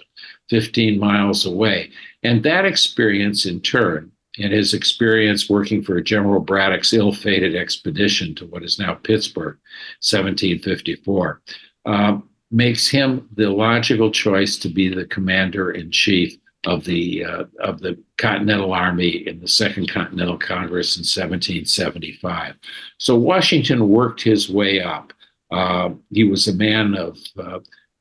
[0.50, 1.92] 15 miles away
[2.24, 8.36] and that experience, in turn, and his experience working for General Braddock's ill fated expedition
[8.36, 9.58] to what is now Pittsburgh,
[10.02, 11.42] 1754,
[11.86, 12.18] uh,
[12.52, 17.80] makes him the logical choice to be the commander in chief of the uh, of
[17.80, 22.56] the Continental Army in the Second Continental Congress in 1775.
[22.98, 25.14] So Washington worked his way up.
[25.52, 27.18] Uh, he was a man of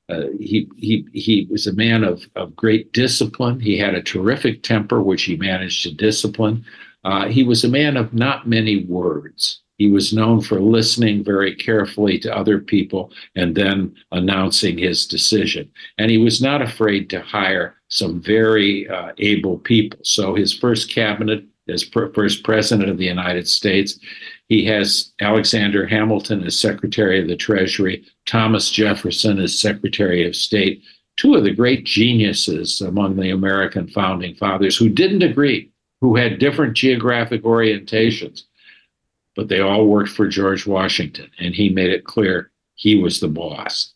[0.09, 3.61] uh, he he he was a man of of great discipline.
[3.61, 6.65] He had a terrific temper, which he managed to discipline.
[7.05, 9.63] Uh, he was a man of not many words.
[9.77, 15.71] He was known for listening very carefully to other people and then announcing his decision.
[15.99, 20.01] And he was not afraid to hire some very uh, able people.
[20.03, 24.01] So his first cabinet, as first president of the United States,
[24.49, 30.83] he has Alexander Hamilton as Secretary of the Treasury, Thomas Jefferson as Secretary of State,
[31.17, 36.39] two of the great geniuses among the American founding fathers who didn't agree, who had
[36.39, 38.45] different geographic orientations,
[39.37, 43.29] but they all worked for George Washington, and he made it clear he was the
[43.29, 43.93] boss.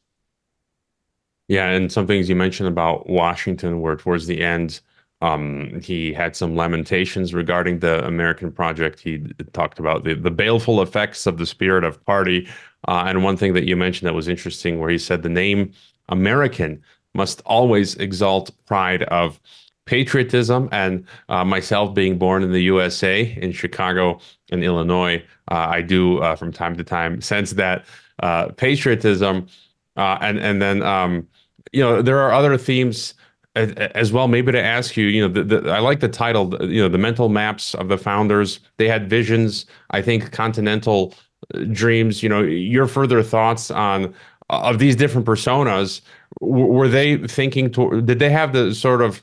[1.48, 4.80] Yeah, and some things you mentioned about Washington, where towards the end,
[5.22, 8.98] um, he had some lamentations regarding the American project.
[8.98, 9.18] He
[9.52, 12.48] talked about the, the baleful effects of the spirit of party.
[12.88, 15.72] Uh, and one thing that you mentioned that was interesting, where he said the name
[16.08, 16.82] American
[17.14, 19.40] must always exalt pride of
[19.86, 20.68] patriotism.
[20.72, 24.18] And uh, myself being born in the USA, in Chicago
[24.50, 25.22] and Illinois,
[25.52, 27.84] uh, I do uh, from time to time sense that
[28.24, 29.46] uh, patriotism.
[29.96, 31.28] Uh, and and then um,
[31.72, 33.14] you know there are other themes
[33.54, 36.80] as well maybe to ask you you know the, the, i like the title you
[36.80, 41.12] know the mental maps of the founders they had visions i think continental
[41.54, 44.06] uh, dreams you know your further thoughts on
[44.48, 46.00] uh, of these different personas
[46.40, 49.22] were they thinking to did they have the sort of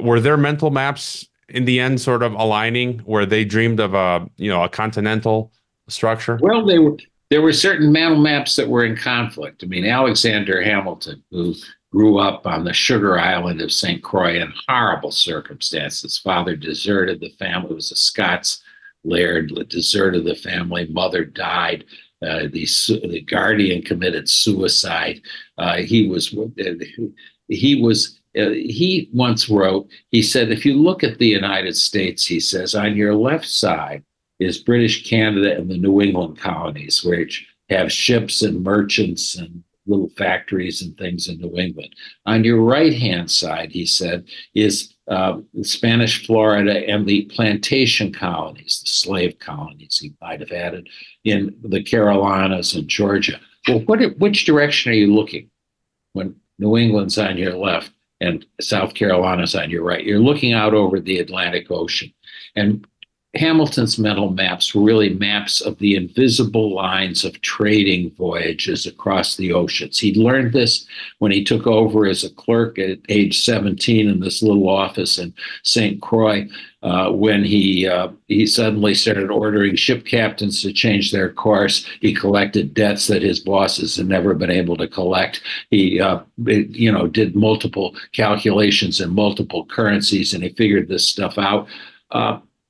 [0.00, 4.28] were their mental maps in the end sort of aligning where they dreamed of a
[4.36, 5.52] you know a continental
[5.88, 6.38] structure?
[6.42, 6.96] Well, they were
[7.30, 9.62] there were certain mental maps that were in conflict.
[9.62, 11.54] I mean, Alexander Hamilton, who
[11.92, 14.02] grew up on the sugar island of St.
[14.02, 16.18] Croix in horrible circumstances.
[16.18, 18.62] Father deserted the family, was a Scots
[19.04, 20.86] laird, deserted the family.
[20.86, 21.84] Mother died.
[22.22, 22.66] Uh, the,
[23.08, 25.20] the guardian committed suicide.
[25.58, 26.34] Uh, he was
[27.48, 29.88] he was uh, he once wrote.
[30.12, 34.04] He said, "If you look at the United States, he says, on your left side
[34.38, 40.10] is British Canada and the New England colonies, which have ships and merchants and little
[40.16, 41.94] factories and things in New England.
[42.26, 44.24] On your right hand side, he said,
[44.54, 50.88] is uh, Spanish Florida and the plantation colonies, the slave colonies, he might have added,
[51.24, 53.40] in the Carolinas and Georgia.
[53.68, 55.50] Well, what, which direction are you looking
[56.12, 60.04] when New England's on your left and South Carolina's on your right?
[60.04, 62.12] You're looking out over the Atlantic Ocean.
[62.54, 62.86] And
[63.34, 69.54] Hamilton's mental maps were really maps of the invisible lines of trading voyages across the
[69.54, 69.98] oceans.
[69.98, 70.86] He learned this
[71.18, 75.32] when he took over as a clerk at age 17 in this little office in
[75.62, 76.02] St.
[76.02, 76.46] Croix,
[76.82, 81.86] uh, when he uh, he suddenly started ordering ship captains to change their course.
[82.00, 85.42] He collected debts that his bosses had never been able to collect.
[85.70, 91.38] He uh, you know did multiple calculations in multiple currencies, and he figured this stuff
[91.38, 91.66] out.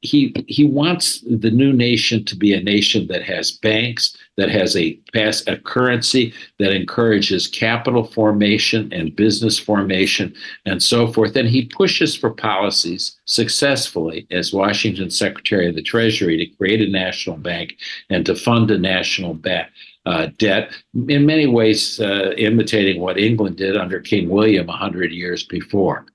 [0.03, 4.76] He he wants the new nation to be a nation that has banks that has
[4.76, 10.34] a pass a currency that encourages capital formation and business formation
[10.66, 16.36] and so forth and he pushes for policies successfully as Washington Secretary of the Treasury
[16.36, 17.76] to create a national bank
[18.11, 19.68] and to fund a national bank
[20.05, 20.74] uh, debt,
[21.09, 26.07] in many ways uh, imitating what England did under King William 100 years before.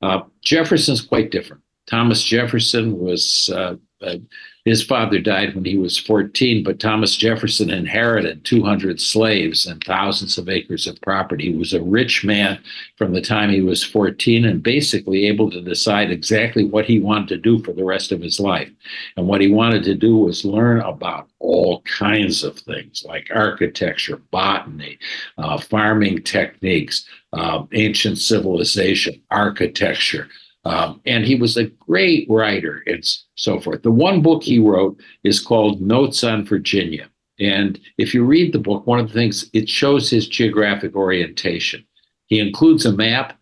[0.00, 1.62] Uh, Jefferson's quite different.
[1.92, 4.16] Thomas Jefferson was, uh, uh,
[4.64, 10.38] his father died when he was 14, but Thomas Jefferson inherited 200 slaves and thousands
[10.38, 11.50] of acres of property.
[11.50, 12.58] He was a rich man
[12.96, 17.28] from the time he was 14 and basically able to decide exactly what he wanted
[17.28, 18.70] to do for the rest of his life.
[19.18, 24.16] And what he wanted to do was learn about all kinds of things like architecture,
[24.30, 24.98] botany,
[25.36, 30.28] uh, farming techniques, uh, ancient civilization, architecture.
[30.64, 33.04] Um, and he was a great writer and
[33.34, 33.82] so forth.
[33.82, 37.08] The one book he wrote is called Notes on Virginia.
[37.40, 41.84] And if you read the book, one of the things it shows his geographic orientation.
[42.26, 43.38] He includes a map.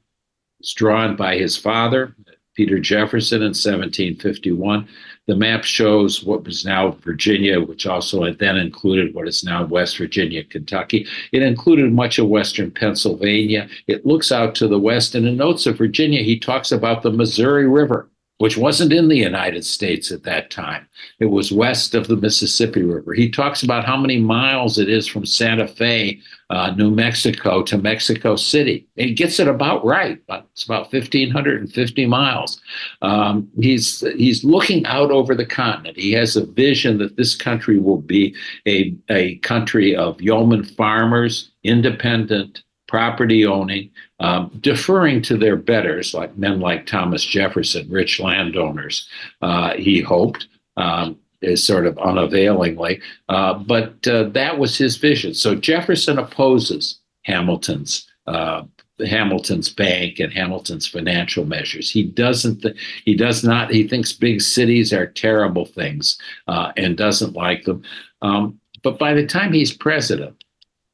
[0.61, 2.17] It's drawn by his father,
[2.55, 4.89] Peter Jefferson, in 1751.
[5.27, 9.65] The map shows what was now Virginia, which also had then included what is now
[9.65, 11.07] West Virginia, Kentucky.
[11.33, 13.69] It included much of Western Pennsylvania.
[13.87, 15.15] It looks out to the west.
[15.15, 18.09] And in Notes of Virginia, he talks about the Missouri River
[18.41, 20.89] which wasn't in the United States at that time.
[21.19, 23.13] It was west of the Mississippi River.
[23.13, 26.19] He talks about how many miles it is from Santa Fe,
[26.49, 28.89] uh, New Mexico, to Mexico City.
[28.97, 30.19] He gets it about right.
[30.27, 32.59] But it's about 1,550 miles.
[33.03, 35.99] Um, he's he's looking out over the continent.
[35.99, 38.35] He has a vision that this country will be
[38.67, 43.89] a, a country of yeoman farmers, independent, property owning,
[44.19, 49.09] um, deferring to their betters, like men like Thomas Jefferson, rich landowners,
[49.43, 53.01] uh, he hoped, um, is sort of unavailingly.
[53.29, 55.35] Uh, but uh, that was his vision.
[55.35, 58.09] So Jefferson opposes Hamilton's.
[58.27, 58.65] Uh,
[59.07, 61.91] Hamilton's bank and Hamilton's financial measures.
[61.91, 62.61] He doesn't.
[62.61, 62.77] Th-
[63.07, 63.71] he does not.
[63.71, 66.19] He thinks big cities are terrible things
[66.49, 67.83] uh, and doesn't like them.
[68.21, 70.40] Um, but by the time he's president,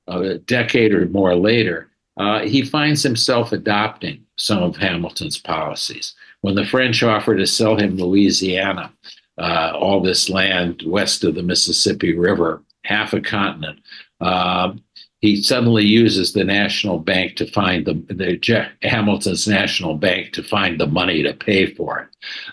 [0.07, 6.15] a decade or more later, uh, he finds himself adopting some of Hamilton's policies.
[6.41, 8.93] When the French offer to sell him Louisiana,
[9.39, 13.81] uh, all this land west of the Mississippi River, half a continent,
[14.21, 14.73] uh,
[15.21, 20.43] he suddenly uses the national bank to find the, the Je- Hamilton's national bank to
[20.43, 22.09] find the money to pay for it.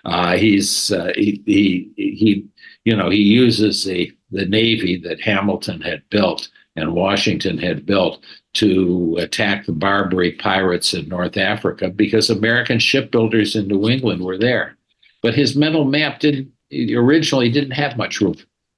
[0.05, 2.45] Uh, he's uh, he, he he
[2.85, 8.23] you know he uses the the navy that Hamilton had built and Washington had built
[8.53, 14.37] to attack the Barbary pirates in North Africa because American shipbuilders in New England were
[14.37, 14.77] there.
[15.21, 16.51] But his mental map didn't
[16.95, 18.35] originally didn't have much room.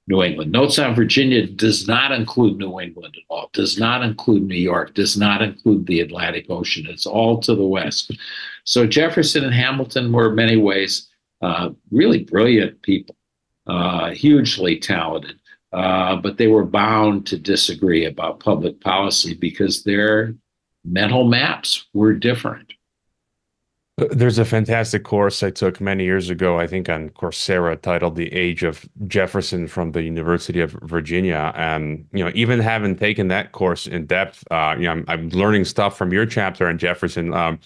[0.08, 0.52] New England.
[0.52, 4.94] Notes on Virginia does not include New England at all, does not include New York,
[4.94, 6.86] does not include the Atlantic Ocean.
[6.88, 8.12] It's all to the west.
[8.62, 11.08] So Jefferson and Hamilton were, in many ways,
[11.42, 13.16] uh, really brilliant people,
[13.66, 15.40] uh, hugely talented.
[15.76, 20.34] Uh, but they were bound to disagree about public policy because their
[20.86, 22.72] mental maps were different.
[23.98, 28.32] There's a fantastic course I took many years ago, I think on Coursera, titled "The
[28.32, 31.52] Age of Jefferson" from the University of Virginia.
[31.54, 35.28] And you know, even having taken that course in depth, uh, you know, I'm, I'm,
[35.30, 37.34] learning stuff from your chapter on Jefferson.
[37.34, 37.58] Um,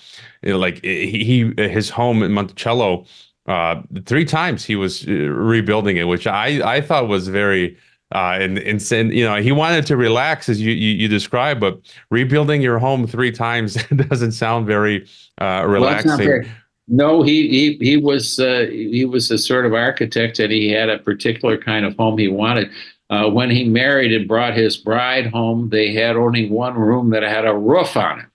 [0.42, 3.06] you know, like he, his home in Monticello,
[3.46, 7.76] uh, three times he was uh, rebuilding it, which I I thought was very
[8.12, 11.80] uh, and, and you know he wanted to relax as you, you, you described, but
[12.10, 13.74] rebuilding your home three times
[14.08, 15.06] doesn't sound very
[15.40, 16.28] uh, relaxing.
[16.28, 16.42] Well,
[16.88, 20.88] no, he he he was uh, he was a sort of architect, and he had
[20.88, 22.70] a particular kind of home he wanted.
[23.10, 27.24] Uh, when he married and brought his bride home, they had only one room that
[27.24, 28.26] had a roof on it.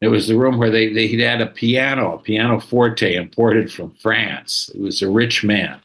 [0.00, 3.94] It was the room where they, they had a piano, a piano forte imported from
[3.94, 4.70] France.
[4.74, 5.80] It was a rich man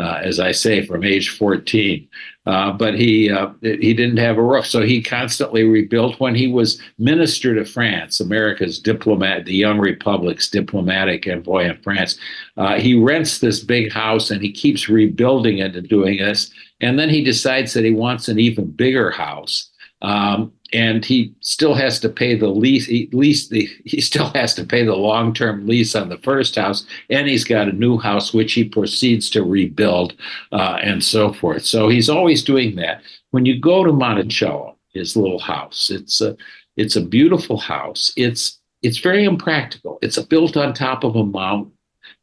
[0.00, 2.08] uh, as I say, from age 14.
[2.46, 6.18] Uh, but he uh, he didn't have a roof, so he constantly rebuilt.
[6.18, 12.18] When he was minister to France, America's diplomat, the young republic's diplomatic envoy in France,
[12.56, 16.50] uh, he rents this big house and he keeps rebuilding it and doing this.
[16.80, 19.70] And then he decides that he wants an even bigger house.
[20.00, 22.88] Um, and he still has to pay the lease.
[22.88, 26.84] At least the, he still has to pay the long-term lease on the first house,
[27.08, 30.14] and he's got a new house which he proceeds to rebuild,
[30.52, 31.64] uh, and so forth.
[31.64, 33.02] So he's always doing that.
[33.30, 36.36] When you go to Monticello, his little house, it's a
[36.76, 38.12] it's a beautiful house.
[38.16, 39.98] It's it's very impractical.
[40.02, 41.72] It's built on top of a mountain.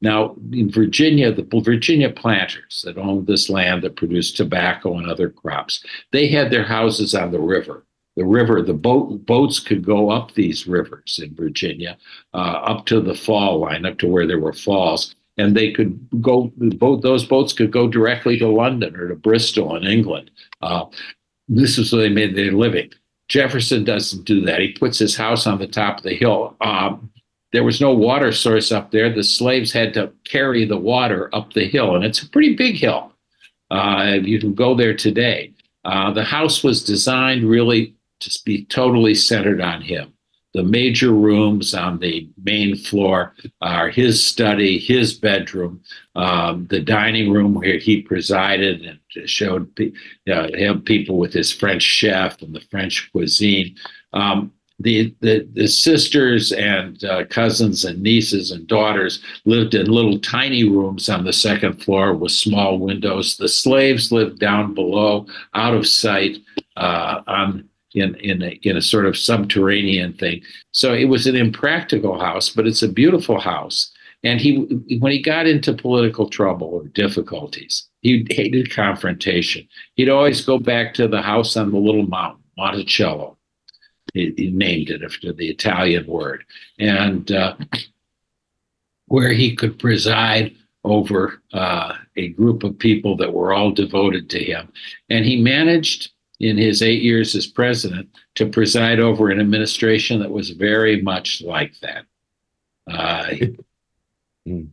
[0.01, 5.29] Now, in Virginia, the Virginia planters that owned this land that produced tobacco and other
[5.29, 7.86] crops, they had their houses on the river
[8.17, 11.97] the river, the boat boats could go up these rivers in Virginia,
[12.33, 15.99] uh, up to the fall line, up to where there were falls, and they could
[16.19, 16.51] go.
[16.57, 20.31] Both those boats could go directly to London or to Bristol in England.
[20.63, 20.85] Uh,
[21.47, 22.91] this is where they made their living.
[23.29, 24.61] Jefferson doesn't do that.
[24.61, 26.57] He puts his house on the top of the hill.
[26.61, 27.11] Um,
[27.53, 29.13] there was no water source up there.
[29.13, 32.77] The slaves had to carry the water up the hill, and it's a pretty big
[32.77, 33.13] hill.
[33.69, 35.53] Uh, you can go there today.
[35.85, 40.13] Uh, the house was designed really to be totally centered on him.
[40.53, 45.81] The major rooms on the main floor are his study, his bedroom,
[46.15, 49.69] um, the dining room where he presided and showed
[50.25, 53.75] him people with his French chef and the French cuisine.
[54.13, 60.19] Um, the, the, the sisters and uh, cousins and nieces and daughters lived in little
[60.19, 63.37] tiny rooms on the second floor with small windows.
[63.37, 66.37] The slaves lived down below, out of sight,
[66.75, 70.41] uh, on in in a, in a sort of subterranean thing.
[70.71, 73.91] So it was an impractical house, but it's a beautiful house.
[74.23, 74.65] And he,
[74.99, 79.67] when he got into political trouble or difficulties, he hated confrontation.
[79.93, 83.37] He'd always go back to the house on the little mountain, Monticello.
[84.13, 86.43] He, he named it after the Italian word,
[86.79, 87.55] and uh,
[89.05, 94.43] where he could preside over uh, a group of people that were all devoted to
[94.43, 94.71] him.
[95.09, 100.31] And he managed in his eight years as president to preside over an administration that
[100.31, 102.05] was very much like that.
[102.89, 103.33] Uh,
[104.45, 104.63] hmm.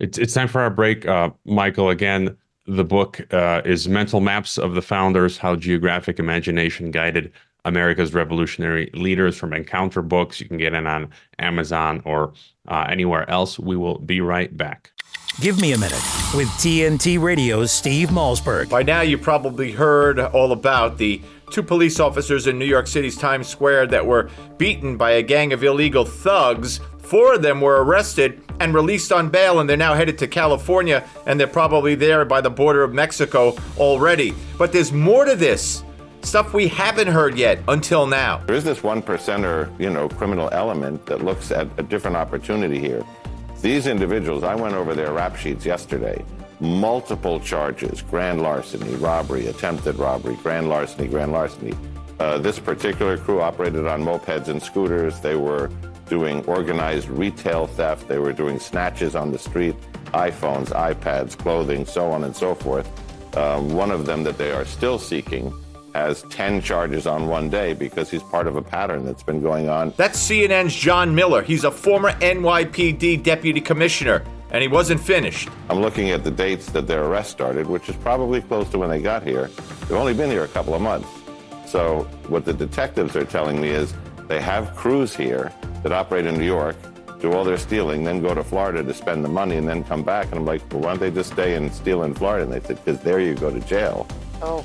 [0.00, 1.90] it's it's time for our break, uh, Michael.
[1.90, 2.36] Again,
[2.66, 7.32] the book uh, is "Mental Maps of the Founders: How Geographic Imagination Guided
[7.64, 10.40] America's Revolutionary Leaders" from Encounter Books.
[10.40, 12.32] You can get it on Amazon or
[12.68, 13.58] uh, anywhere else.
[13.58, 14.92] We will be right back.
[15.38, 16.02] Give Me a Minute
[16.34, 18.70] with TNT Radio's Steve Malzberg.
[18.70, 21.20] By now, you probably heard all about the
[21.50, 25.52] two police officers in New York City's Times Square that were beaten by a gang
[25.52, 26.80] of illegal thugs.
[27.00, 31.06] Four of them were arrested and released on bail, and they're now headed to California,
[31.26, 34.34] and they're probably there by the border of Mexico already.
[34.56, 35.84] But there's more to this
[36.22, 38.38] stuff we haven't heard yet until now.
[38.46, 42.78] There is this one percenter, you know, criminal element that looks at a different opportunity
[42.78, 43.04] here.
[43.62, 46.24] These individuals, I went over their rap sheets yesterday.
[46.60, 51.74] Multiple charges grand larceny, robbery, attempted robbery, grand larceny, grand larceny.
[52.18, 55.20] Uh, this particular crew operated on mopeds and scooters.
[55.20, 55.70] They were
[56.08, 58.08] doing organized retail theft.
[58.08, 59.74] They were doing snatches on the street,
[60.06, 62.88] iPhones, iPads, clothing, so on and so forth.
[63.36, 65.52] Um, one of them that they are still seeking
[65.96, 69.70] has 10 charges on one day because he's part of a pattern that's been going
[69.70, 69.94] on.
[69.96, 71.42] That's CNN's John Miller.
[71.42, 75.48] He's a former NYPD deputy commissioner, and he wasn't finished.
[75.70, 78.90] I'm looking at the dates that their arrest started, which is probably close to when
[78.90, 79.48] they got here.
[79.80, 81.08] They've only been here a couple of months.
[81.66, 83.94] So, what the detectives are telling me is
[84.28, 85.50] they have crews here
[85.82, 86.76] that operate in New York,
[87.20, 90.02] do all their stealing, then go to Florida to spend the money, and then come
[90.02, 90.26] back.
[90.26, 92.44] And I'm like, well, why don't they just stay and steal in Florida?
[92.44, 94.06] And they said, because there you go to jail.
[94.42, 94.64] Oh.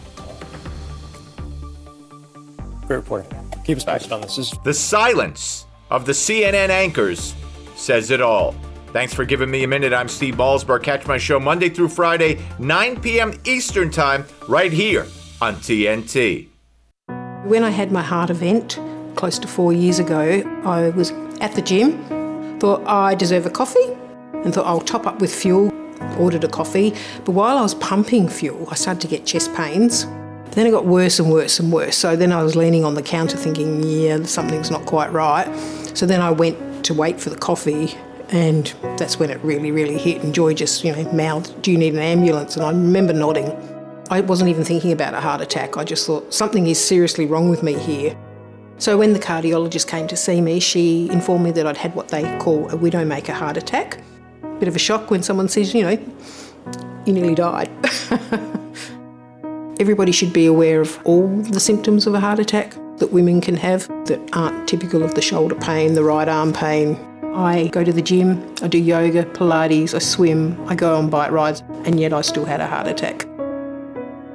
[2.91, 3.51] Great reporting.
[3.63, 4.51] Keep us posted on this.
[4.65, 7.33] The silence of the CNN anchors
[7.77, 8.53] says it all.
[8.87, 9.93] Thanks for giving me a minute.
[9.93, 10.83] I'm Steve Malzberg.
[10.83, 13.33] Catch my show Monday through Friday, 9 p.m.
[13.45, 15.07] Eastern Time, right here
[15.39, 16.49] on TNT.
[17.45, 18.77] When I had my heart event
[19.15, 23.95] close to four years ago, I was at the gym, thought I deserve a coffee,
[24.33, 25.71] and thought I'll top up with fuel.
[26.19, 30.07] Ordered a coffee, but while I was pumping fuel, I started to get chest pains.
[30.51, 31.97] Then it got worse and worse and worse.
[31.97, 35.47] So then I was leaning on the counter thinking, yeah, something's not quite right.
[35.95, 37.95] So then I went to wait for the coffee
[38.29, 40.23] and that's when it really, really hit.
[40.23, 42.55] And Joy just, you know, mouthed, Do you need an ambulance?
[42.55, 43.49] And I remember nodding.
[44.09, 45.77] I wasn't even thinking about a heart attack.
[45.77, 48.17] I just thought something is seriously wrong with me here.
[48.77, 52.09] So when the cardiologist came to see me, she informed me that I'd had what
[52.09, 54.01] they call a widowmaker heart attack.
[54.59, 55.97] Bit of a shock when someone says, you know,
[57.05, 57.69] you nearly died.
[59.79, 63.55] Everybody should be aware of all the symptoms of a heart attack that women can
[63.55, 66.95] have that aren't typical of the shoulder pain, the right arm pain,
[67.33, 71.31] I go to the gym, I do yoga, Pilates, I swim, I go on bike
[71.31, 73.25] rides, and yet I still had a heart attack.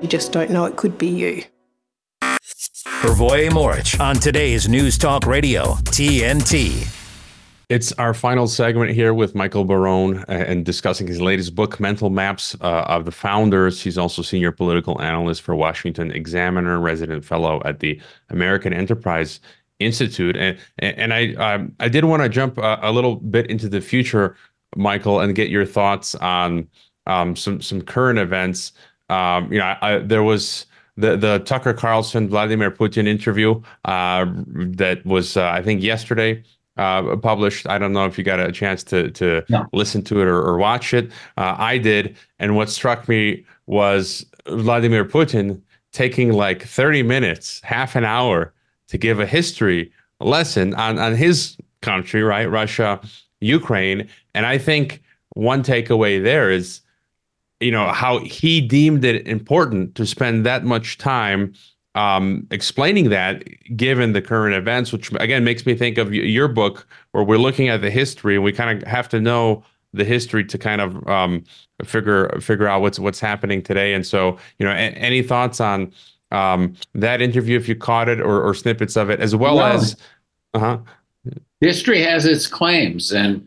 [0.00, 1.44] You just don't know it could be you.
[2.22, 7.05] Hrvoje Morić on today's News Talk Radio, TNT.
[7.68, 12.10] It's our final segment here with Michael Barone uh, and discussing his latest book, Mental
[12.10, 13.82] Maps uh, of the Founders.
[13.82, 18.00] He's also senior political analyst for Washington Examiner, resident fellow at the
[18.30, 19.40] American Enterprise
[19.80, 23.68] Institute, and and I um, I did want to jump a, a, little bit into
[23.68, 24.36] the future,
[24.76, 26.68] Michael, and get your thoughts on
[27.06, 28.72] um, some some current events.
[29.10, 34.24] Um, you know, I, I, there was the the Tucker Carlson Vladimir Putin interview uh,
[34.46, 36.44] that was uh, I think yesterday
[36.76, 37.68] uh, published.
[37.68, 39.66] I don't know if you got a chance to to no.
[39.72, 41.10] listen to it or, or watch it.
[41.36, 45.60] Uh, I did, and what struck me was Vladimir Putin
[45.92, 48.52] taking like 30 minutes, half an hour
[48.88, 52.50] to give a history lesson on, on his country, right?
[52.50, 53.00] Russia,
[53.40, 54.08] Ukraine.
[54.34, 55.02] And I think
[55.34, 56.80] one takeaway there is,
[57.60, 61.54] you know, how he deemed it important to spend that much time
[61.96, 63.42] um, explaining that
[63.74, 67.68] given the current events, which again makes me think of your book where we're looking
[67.68, 71.08] at the history and we kind of have to know the history to kind of
[71.08, 71.42] um,
[71.84, 73.94] figure figure out what's what's happening today.
[73.94, 75.90] And so, you know, a- any thoughts on
[76.32, 79.96] um, that interview if you caught it or, or snippets of it, as well as
[80.52, 80.78] uh-huh.
[81.62, 83.46] history has its claims, and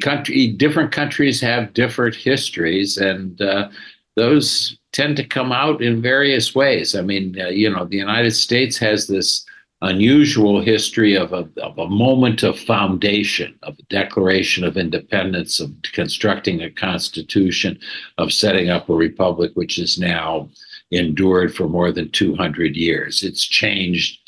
[0.00, 3.68] country different countries have different histories, and uh,
[4.14, 6.94] those tend to come out in various ways.
[6.94, 9.44] I mean, uh, you know, the United States has this
[9.82, 15.72] unusual history of a, of a moment of foundation, of a declaration of independence, of
[15.92, 17.78] constructing a constitution,
[18.18, 20.48] of setting up a republic, which is now
[20.90, 23.22] endured for more than 200 years.
[23.22, 24.18] It's changed.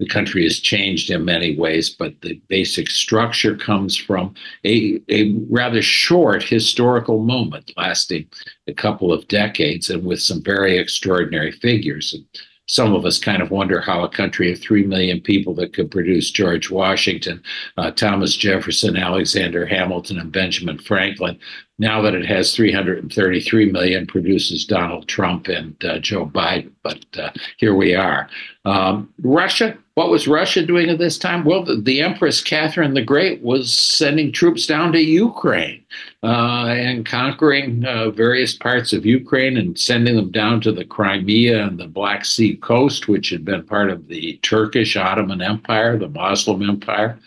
[0.00, 4.34] The country has changed in many ways, but the basic structure comes from
[4.64, 8.26] a, a rather short historical moment lasting
[8.66, 12.14] a couple of decades and with some very extraordinary figures.
[12.14, 12.24] And
[12.66, 15.90] some of us kind of wonder how a country of 3 million people that could
[15.90, 17.42] produce George Washington,
[17.76, 21.38] uh, Thomas Jefferson, Alexander Hamilton, and Benjamin Franklin
[21.80, 26.70] now that it has 333 million, produces Donald Trump and uh, Joe Biden.
[26.84, 28.28] But uh, here we are.
[28.64, 31.44] Um, Russia, what was Russia doing at this time?
[31.44, 35.84] Well, the, the, Empress Catherine the Great was sending troops down to Ukraine
[36.22, 41.66] uh, and conquering uh, various parts of Ukraine and sending them down to the Crimea
[41.66, 46.08] and the Black Sea coast, which had been part of the Turkish Ottoman Empire, the
[46.08, 47.18] Muslim Empire.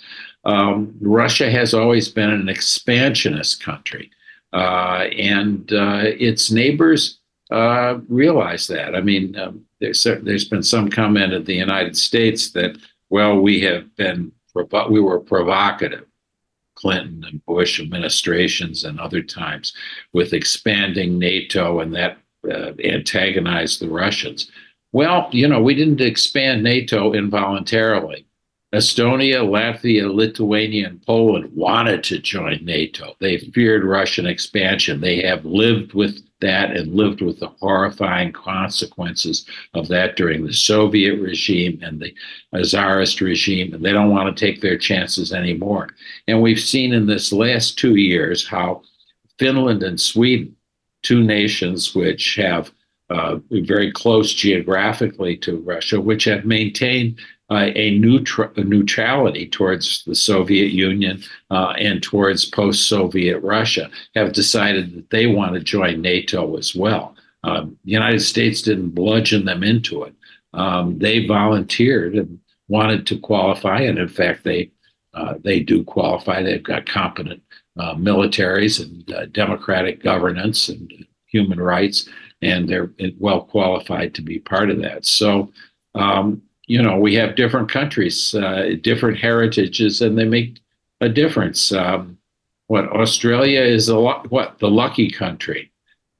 [0.44, 4.10] Um, Russia has always been an expansionist country.
[4.52, 7.20] Uh, and uh, its neighbors
[7.52, 8.96] uh, realize that.
[8.96, 12.78] I mean, um, there's there's been some comment of the United States that
[13.10, 14.32] well, we have been
[14.90, 16.06] we were provocative.
[16.76, 19.74] Clinton and Bush administrations and other times
[20.12, 22.18] with expanding NATO and that
[22.50, 24.50] uh, antagonized the Russians.
[24.92, 28.26] Well, you know, we didn't expand NATO involuntarily.
[28.74, 33.16] Estonia, Latvia, Lithuania, and Poland wanted to join NATO.
[33.20, 35.00] They feared Russian expansion.
[35.00, 40.54] They have lived with that and lived with the horrifying consequences of that during the
[40.54, 42.14] Soviet regime and the
[42.64, 45.88] Tsarist regime, and they don't want to take their chances anymore.
[46.28, 48.84] And we've seen in this last two years how
[49.40, 50.56] Finland and Sweden,
[51.02, 52.72] two nations which have
[53.10, 57.20] uh, very close geographically to Russia, which have maintained
[57.52, 58.00] uh, a,
[58.56, 65.10] a neutrality towards the Soviet Union uh, and towards post Soviet Russia have decided that
[65.10, 67.16] they want to join NATO as well.
[67.44, 70.16] Um, the United States didn't bludgeon them into it.
[70.54, 74.72] Um, they volunteered and wanted to qualify, and in fact, they
[75.16, 76.42] Uh, they do qualify.
[76.42, 77.42] They've got competent
[77.78, 80.90] uh, militaries and uh, democratic governance and
[81.28, 82.10] human rights,
[82.42, 82.90] and they're
[83.20, 85.06] well qualified to be part of that.
[85.06, 85.52] So,
[85.94, 90.60] um, you know, we have different countries, uh, different heritages, and they make
[91.02, 91.72] a difference.
[91.72, 92.18] Um,
[92.68, 95.72] what Australia is a lot, what the lucky country,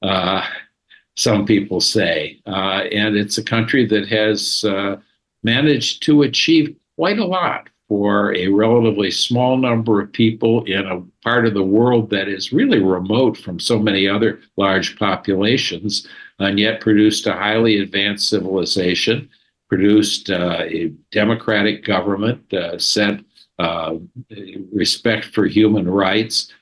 [0.02, 0.44] uh,
[1.16, 4.96] some people say, uh, and it's a country that has uh,
[5.42, 11.00] managed to achieve quite a lot for a relatively small number of people in a
[11.22, 16.06] part of the world that is really remote from so many other large populations,
[16.38, 19.28] and yet produced a highly advanced civilization,
[19.68, 23.20] produced uh, a democratic government, uh, set
[23.58, 23.94] uh,
[24.72, 26.52] respect for human rights,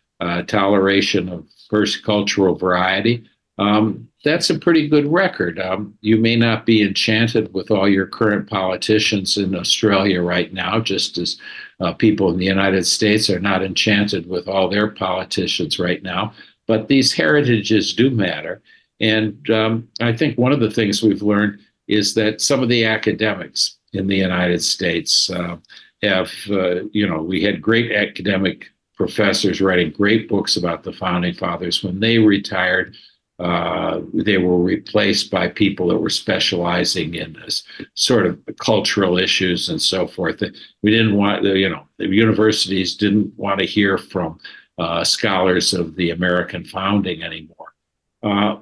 [0.47, 3.25] toleration of first cultural variety.
[3.59, 5.59] Um, that's a pretty good record.
[5.59, 10.81] Um, you may not be enchanted with all your current politicians in Australia right now,
[10.81, 11.39] just as
[11.81, 16.33] uh, people in the United States are not enchanted with all their politicians right now.
[16.67, 18.63] But these heritages do matter.
[19.01, 22.85] And um, I think one of the things we've learned is that some of the
[22.85, 25.57] academics in the United States uh,
[26.03, 31.35] have, uh, you know, we had great academic professors writing great books about the founding
[31.35, 31.83] fathers.
[31.83, 32.95] When they retired,
[33.39, 37.65] uh, they were replaced by people that were specializing in this
[37.95, 40.43] sort of cultural issues and so forth.
[40.83, 44.39] We didn't want, you know, the universities didn't want to hear from
[44.79, 47.75] uh, scholars of the American founding anymore.
[48.23, 48.57] Uh,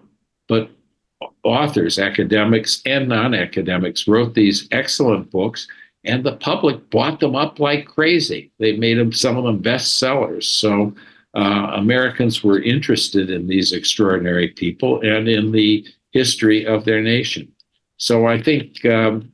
[0.49, 0.71] but
[1.43, 5.67] authors, academics and non academics, wrote these excellent books,
[6.05, 8.51] and the public bought them up like crazy.
[8.59, 10.45] They made them, some of them bestsellers.
[10.45, 10.95] So,
[11.35, 17.53] uh, Americans were interested in these extraordinary people and in the history of their nation.
[17.97, 19.33] So I think um,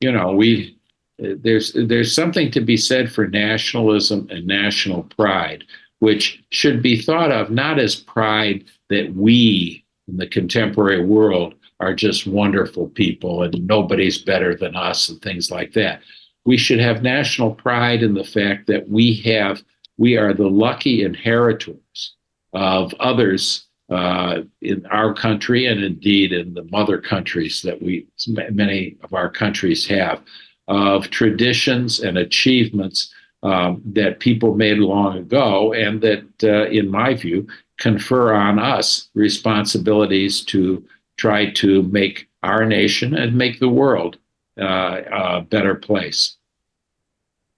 [0.00, 0.76] you know we
[1.18, 5.64] there's there's something to be said for nationalism and national pride,
[6.00, 11.94] which should be thought of not as pride that we in the contemporary world are
[11.94, 16.00] just wonderful people and nobody's better than us and things like that.
[16.44, 19.62] We should have national pride in the fact that we have
[19.98, 22.14] we are the lucky inheritors
[22.52, 28.06] of others uh, in our country and indeed in the mother countries that we
[28.52, 30.22] many of our countries have
[30.68, 37.14] of traditions and achievements um, that people made long ago and that uh, in my
[37.14, 37.46] view
[37.78, 40.84] confer on us responsibilities to
[41.16, 44.18] try to make our nation and make the world
[44.60, 46.36] uh, a better place.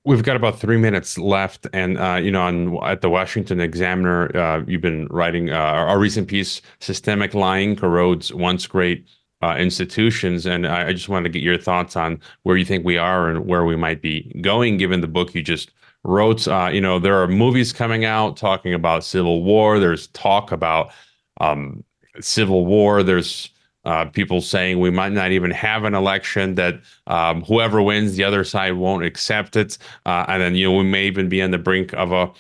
[0.05, 4.35] We've got about three minutes left, and uh, you know, on at the Washington Examiner,
[4.35, 9.07] uh, you've been writing uh, our recent piece, "Systemic Lying Corrodes Once Great
[9.43, 12.83] uh, Institutions," and I, I, just wanted to get your thoughts on where you think
[12.83, 15.71] we are and where we might be going, given the book you just
[16.05, 16.47] wrote.
[16.49, 19.79] Uh, you know, there are movies coming out talking about civil war.
[19.79, 20.93] There's talk about
[21.41, 21.85] um,
[22.21, 23.03] civil war.
[23.03, 23.51] There's
[23.85, 28.25] uh, people saying we might not even have an election that um, whoever wins the
[28.25, 31.51] other side won't accept it uh, and then you know we may even be on
[31.51, 32.31] the brink of a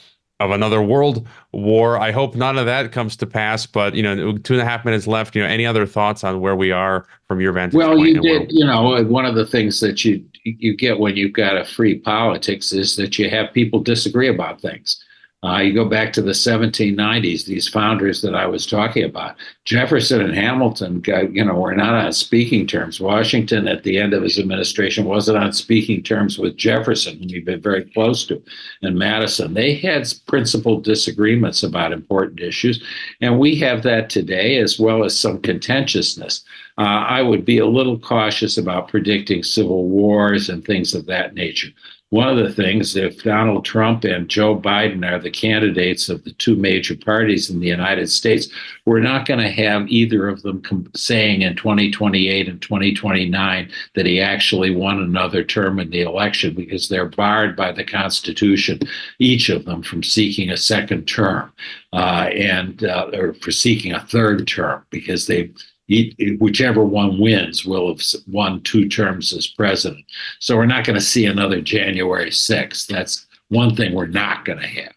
[0.40, 1.98] of another world war.
[1.98, 4.84] I hope none of that comes to pass but you know two and a half
[4.84, 5.36] minutes left.
[5.36, 8.08] You know any other thoughts on where we are from your vantage well point Well,
[8.08, 11.56] you did you know one of the things that you you get when you've got
[11.56, 15.04] a free politics is that you have people disagree about things
[15.42, 20.20] uh, you go back to the 1790s, these founders that I was talking about, Jefferson
[20.20, 23.00] and Hamilton, got, you know, were not on speaking terms.
[23.00, 27.46] Washington, at the end of his administration, wasn't on speaking terms with Jefferson, whom he'd
[27.46, 28.42] been very close to,
[28.82, 29.54] and Madison.
[29.54, 32.84] They had principal disagreements about important issues,
[33.22, 36.44] and we have that today, as well as some contentiousness.
[36.76, 41.32] Uh, I would be a little cautious about predicting civil wars and things of that
[41.32, 41.68] nature
[42.10, 46.32] one of the things, if Donald Trump and Joe Biden are the candidates of the
[46.32, 48.48] two major parties in the United States,
[48.84, 54.06] we're not going to have either of them com- saying in 2028 and 2029 that
[54.06, 58.80] he actually won another term in the election because they're barred by the Constitution,
[59.20, 61.52] each of them, from seeking a second term
[61.92, 65.52] uh, and uh, or for seeking a third term because they
[66.38, 70.04] whichever one wins will have won two terms as president.
[70.38, 72.86] So we're not going to see another January 6th.
[72.86, 74.92] That's one thing we're not going to have.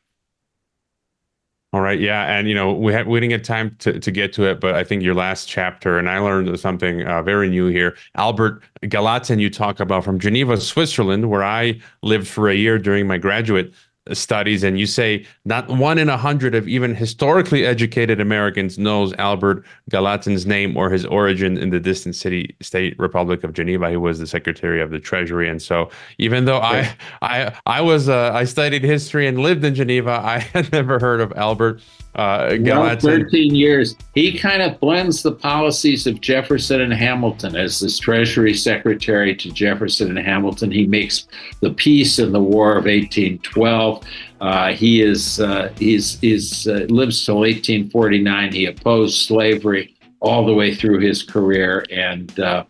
[1.74, 4.32] All right, yeah, and you know we had we didn't get time to, to get
[4.34, 7.66] to it, but I think your last chapter, and I learned something uh, very new
[7.66, 7.98] here.
[8.14, 13.08] Albert Gallatin, you talk about from Geneva, Switzerland, where I lived for a year during
[13.08, 13.74] my graduate
[14.12, 19.14] studies, and you say not one in a hundred of even historically educated Americans knows
[19.14, 23.90] Albert Gallatin's name or his origin in the distant city state Republic of Geneva.
[23.90, 28.10] He was the Secretary of the Treasury, and so even though I I I was
[28.10, 31.82] uh, I studied history and lived in Geneva, I had never heard of Albert
[32.16, 33.96] uh, well, 13 years.
[34.14, 39.52] He kind of blends the policies of Jefferson and Hamilton as this Treasury Secretary to
[39.52, 40.70] Jefferson and Hamilton.
[40.70, 41.28] He makes
[41.62, 44.04] the peace in the War of 1812.
[44.42, 48.54] Uh, he is uh, he's, he's uh, lives till 1849.
[48.54, 52.64] He opposed slavery all the way through his career, and uh,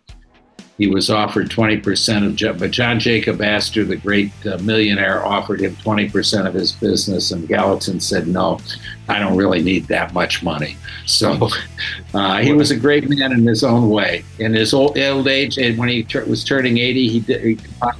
[0.78, 5.76] he was offered 20% of, but John Jacob Astor, the great uh, millionaire, offered him
[5.76, 8.60] 20% of his business, and Gallatin said, "No,
[9.08, 11.50] I don't really need that much money." So
[12.14, 14.24] uh, he was a great man in his own way.
[14.40, 17.58] In his old, old age, and when he ter- was turning 80, he did he
[17.82, 17.92] a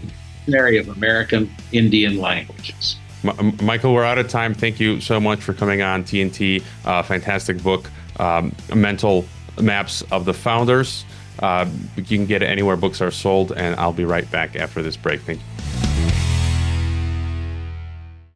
[0.46, 2.98] dictionary of American Indian languages.
[3.24, 4.54] M- Michael, we're out of time.
[4.54, 6.64] Thank you so much for coming on TNT.
[6.86, 7.90] Uh, fantastic book,
[8.20, 9.26] um, mental
[9.62, 11.06] maps of the founders.
[11.40, 14.84] Uh, you can get it anywhere books are sold, and I'll be right back after
[14.84, 15.22] this break.
[15.22, 15.53] Thank you.